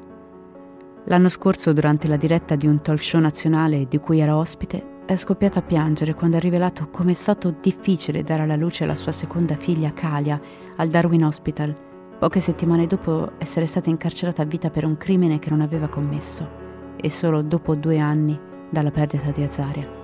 L'anno 1.06 1.28
scorso, 1.28 1.72
durante 1.72 2.08
la 2.08 2.16
diretta 2.16 2.54
di 2.54 2.66
un 2.66 2.80
talk 2.80 3.02
show 3.02 3.20
nazionale 3.20 3.86
di 3.88 3.98
cui 3.98 4.20
era 4.20 4.36
ospite, 4.36 4.92
è 5.04 5.16
scoppiato 5.16 5.58
a 5.58 5.62
piangere 5.62 6.14
quando 6.14 6.36
ha 6.36 6.40
rivelato 6.40 6.88
come 6.88 7.10
è 7.10 7.14
stato 7.14 7.54
difficile 7.60 8.22
dare 8.22 8.42
alla 8.42 8.56
luce 8.56 8.86
la 8.86 8.94
sua 8.94 9.12
seconda 9.12 9.54
figlia, 9.54 9.92
Kalia, 9.92 10.40
al 10.76 10.88
Darwin 10.88 11.24
Hospital, 11.24 11.74
poche 12.18 12.40
settimane 12.40 12.86
dopo 12.86 13.32
essere 13.36 13.66
stata 13.66 13.90
incarcerata 13.90 14.42
a 14.42 14.46
vita 14.46 14.70
per 14.70 14.86
un 14.86 14.96
crimine 14.96 15.38
che 15.38 15.50
non 15.50 15.60
aveva 15.60 15.88
commesso, 15.88 16.48
e 16.96 17.10
solo 17.10 17.42
dopo 17.42 17.74
due 17.74 17.98
anni 17.98 18.40
dalla 18.70 18.90
perdita 18.90 19.30
di 19.30 19.42
Azaria. 19.42 20.03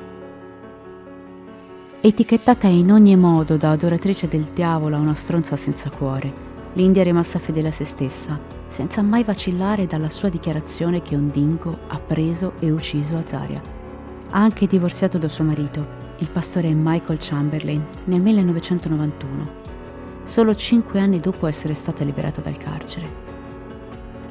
Etichettata 2.02 2.66
in 2.66 2.90
ogni 2.90 3.14
modo 3.14 3.58
da 3.58 3.72
adoratrice 3.72 4.26
del 4.26 4.44
diavolo 4.54 4.96
a 4.96 5.00
una 5.00 5.14
stronza 5.14 5.54
senza 5.54 5.90
cuore, 5.90 6.32
l'India 6.72 7.02
è 7.02 7.04
rimasta 7.04 7.38
fedele 7.38 7.68
a 7.68 7.70
se 7.70 7.84
stessa, 7.84 8.40
senza 8.68 9.02
mai 9.02 9.22
vacillare 9.22 9.84
dalla 9.84 10.08
sua 10.08 10.30
dichiarazione 10.30 11.02
che 11.02 11.14
un 11.14 11.30
dingo 11.30 11.76
ha 11.88 11.98
preso 11.98 12.54
e 12.58 12.70
ucciso 12.70 13.18
Azaria. 13.18 13.60
Ha 14.30 14.40
anche 14.40 14.66
divorziato 14.66 15.18
da 15.18 15.28
suo 15.28 15.44
marito, 15.44 15.86
il 16.20 16.30
pastore 16.30 16.72
Michael 16.72 17.18
Chamberlain, 17.20 17.86
nel 18.04 18.22
1991, 18.22 19.50
solo 20.24 20.54
cinque 20.54 21.00
anni 21.00 21.20
dopo 21.20 21.46
essere 21.46 21.74
stata 21.74 22.02
liberata 22.02 22.40
dal 22.40 22.56
carcere. 22.56 23.08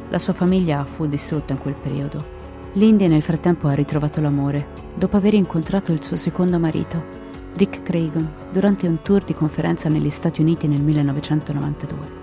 La 0.10 0.18
sua 0.18 0.34
famiglia 0.34 0.86
fu 0.86 1.06
distrutta 1.06 1.54
in 1.54 1.60
quel 1.60 1.76
periodo. 1.76 2.26
L'India 2.74 3.08
nel 3.08 3.22
frattempo 3.22 3.68
ha 3.68 3.74
ritrovato 3.74 4.22
l'amore, 4.22 4.70
dopo 4.96 5.18
aver 5.18 5.36
incontrato 5.36 5.92
il 5.92 6.04
suo 6.04 6.16
secondo 6.16 6.58
marito, 6.58 7.28
Rick 7.60 7.84
Cragon 7.84 8.32
durante 8.54 8.88
un 8.88 9.02
tour 9.02 9.22
di 9.26 9.34
conferenza 9.34 9.90
negli 9.90 10.10
Stati 10.10 10.40
Uniti 10.40 10.66
nel 10.66 10.80
1992. 10.80 12.18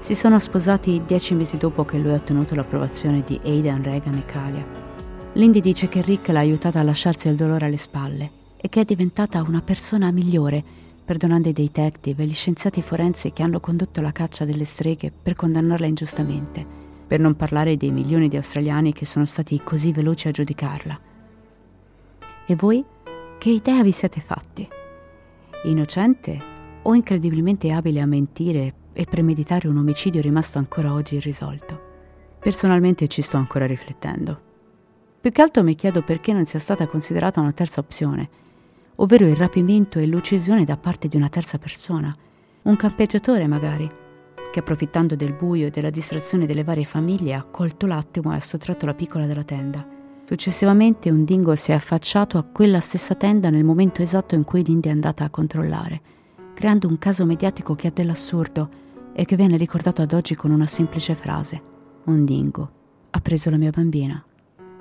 Si 0.00 0.16
sono 0.16 0.40
sposati 0.40 1.02
dieci 1.06 1.32
mesi 1.34 1.56
dopo 1.56 1.84
che 1.84 1.96
lui 1.96 2.10
ha 2.10 2.14
ottenuto 2.14 2.56
l'approvazione 2.56 3.22
di 3.24 3.38
Aidan, 3.44 3.84
Reagan 3.84 4.16
e 4.16 4.24
Kalia. 4.24 4.66
Lindy 5.34 5.60
dice 5.60 5.86
che 5.86 6.02
Rick 6.02 6.26
l'ha 6.30 6.40
aiutata 6.40 6.80
a 6.80 6.82
lasciarsi 6.82 7.28
il 7.28 7.36
dolore 7.36 7.66
alle 7.66 7.76
spalle 7.76 8.30
e 8.56 8.68
che 8.68 8.80
è 8.80 8.84
diventata 8.84 9.42
una 9.42 9.62
persona 9.62 10.10
migliore, 10.10 10.60
perdonando 11.04 11.48
i 11.48 11.52
detective 11.52 12.24
e 12.24 12.26
gli 12.26 12.34
scienziati 12.34 12.82
forensi 12.82 13.32
che 13.32 13.44
hanno 13.44 13.60
condotto 13.60 14.00
la 14.00 14.10
caccia 14.10 14.44
delle 14.44 14.64
streghe 14.64 15.12
per 15.12 15.36
condannarla 15.36 15.86
ingiustamente, 15.86 16.66
per 17.06 17.20
non 17.20 17.36
parlare 17.36 17.76
dei 17.76 17.92
milioni 17.92 18.26
di 18.26 18.34
australiani 18.34 18.92
che 18.92 19.04
sono 19.04 19.24
stati 19.24 19.60
così 19.62 19.92
veloci 19.92 20.26
a 20.26 20.32
giudicarla 20.32 21.00
E 22.46 22.56
voi? 22.56 22.84
Che 23.40 23.48
idea 23.48 23.82
vi 23.82 23.90
siete 23.90 24.20
fatti? 24.20 24.68
Innocente 25.64 26.38
o 26.82 26.94
incredibilmente 26.94 27.72
abile 27.72 28.02
a 28.02 28.04
mentire 28.04 28.74
e 28.92 29.06
premeditare 29.06 29.66
un 29.66 29.78
omicidio 29.78 30.20
rimasto 30.20 30.58
ancora 30.58 30.92
oggi 30.92 31.14
irrisolto? 31.14 31.80
Personalmente 32.38 33.08
ci 33.08 33.22
sto 33.22 33.38
ancora 33.38 33.64
riflettendo. 33.64 34.40
Più 35.22 35.32
che 35.32 35.40
altro 35.40 35.62
mi 35.62 35.74
chiedo 35.74 36.02
perché 36.02 36.34
non 36.34 36.44
sia 36.44 36.58
stata 36.58 36.86
considerata 36.86 37.40
una 37.40 37.52
terza 37.52 37.80
opzione, 37.80 38.28
ovvero 38.96 39.26
il 39.26 39.36
rapimento 39.36 39.98
e 39.98 40.04
l'uccisione 40.04 40.66
da 40.66 40.76
parte 40.76 41.08
di 41.08 41.16
una 41.16 41.30
terza 41.30 41.56
persona, 41.56 42.14
un 42.64 42.76
campeggiatore 42.76 43.46
magari, 43.46 43.90
che 44.52 44.58
approfittando 44.58 45.16
del 45.16 45.32
buio 45.32 45.68
e 45.68 45.70
della 45.70 45.88
distrazione 45.88 46.44
delle 46.44 46.62
varie 46.62 46.84
famiglie 46.84 47.32
ha 47.32 47.44
colto 47.44 47.86
l'attimo 47.86 48.34
e 48.34 48.36
ha 48.36 48.40
sottratto 48.40 48.84
la 48.84 48.92
piccola 48.92 49.24
dalla 49.24 49.44
tenda. 49.44 49.98
Successivamente 50.30 51.10
un 51.10 51.24
dingo 51.24 51.56
si 51.56 51.72
è 51.72 51.74
affacciato 51.74 52.38
a 52.38 52.44
quella 52.44 52.78
stessa 52.78 53.16
tenda 53.16 53.50
nel 53.50 53.64
momento 53.64 54.00
esatto 54.00 54.36
in 54.36 54.44
cui 54.44 54.62
l'India 54.62 54.92
è 54.92 54.94
andata 54.94 55.24
a 55.24 55.28
controllare, 55.28 56.00
creando 56.54 56.86
un 56.86 56.98
caso 56.98 57.26
mediatico 57.26 57.74
che 57.74 57.88
ha 57.88 57.90
dell'assurdo 57.92 58.68
e 59.12 59.24
che 59.24 59.34
viene 59.34 59.56
ricordato 59.56 60.02
ad 60.02 60.12
oggi 60.12 60.36
con 60.36 60.52
una 60.52 60.68
semplice 60.68 61.16
frase. 61.16 61.60
Un 62.04 62.24
dingo 62.24 62.70
ha 63.10 63.18
preso 63.18 63.50
la 63.50 63.56
mia 63.56 63.72
bambina. 63.72 64.24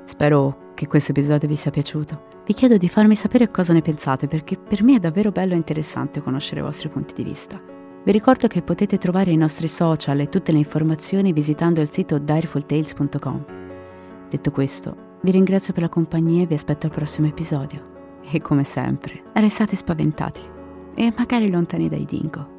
Spero 0.05 0.73
che 0.75 0.85
questo 0.85 1.13
episodio 1.13 1.47
vi 1.47 1.55
sia 1.55 1.71
piaciuto. 1.71 2.25
Vi 2.45 2.53
chiedo 2.53 2.77
di 2.77 2.87
farmi 2.87 3.15
sapere 3.15 3.49
cosa 3.49 3.73
ne 3.73 3.81
pensate 3.81 4.27
perché 4.27 4.55
per 4.55 4.83
me 4.83 4.97
è 4.97 4.99
davvero 4.99 5.31
bello 5.31 5.53
e 5.53 5.57
interessante 5.57 6.21
conoscere 6.21 6.59
i 6.59 6.63
vostri 6.63 6.89
punti 6.89 7.15
di 7.15 7.23
vista. 7.23 7.59
Vi 8.03 8.11
ricordo 8.11 8.45
che 8.45 8.61
potete 8.61 8.99
trovare 8.99 9.31
i 9.31 9.35
nostri 9.35 9.67
social 9.67 10.19
e 10.19 10.29
tutte 10.29 10.51
le 10.51 10.59
informazioni 10.59 11.33
visitando 11.33 11.81
il 11.81 11.89
sito 11.89 12.19
direfultales.com. 12.19 13.45
Detto 14.29 14.51
questo, 14.51 15.08
vi 15.21 15.31
ringrazio 15.31 15.73
per 15.73 15.83
la 15.83 15.89
compagnia 15.89 16.43
e 16.43 16.47
vi 16.47 16.53
aspetto 16.53 16.85
al 16.85 16.91
prossimo 16.91 17.27
episodio. 17.27 17.97
E 18.31 18.41
come 18.41 18.63
sempre, 18.63 19.23
restate 19.33 19.75
spaventati 19.75 20.41
e 20.95 21.13
magari 21.15 21.49
lontani 21.49 21.89
dai 21.89 22.05
dingo. 22.05 22.58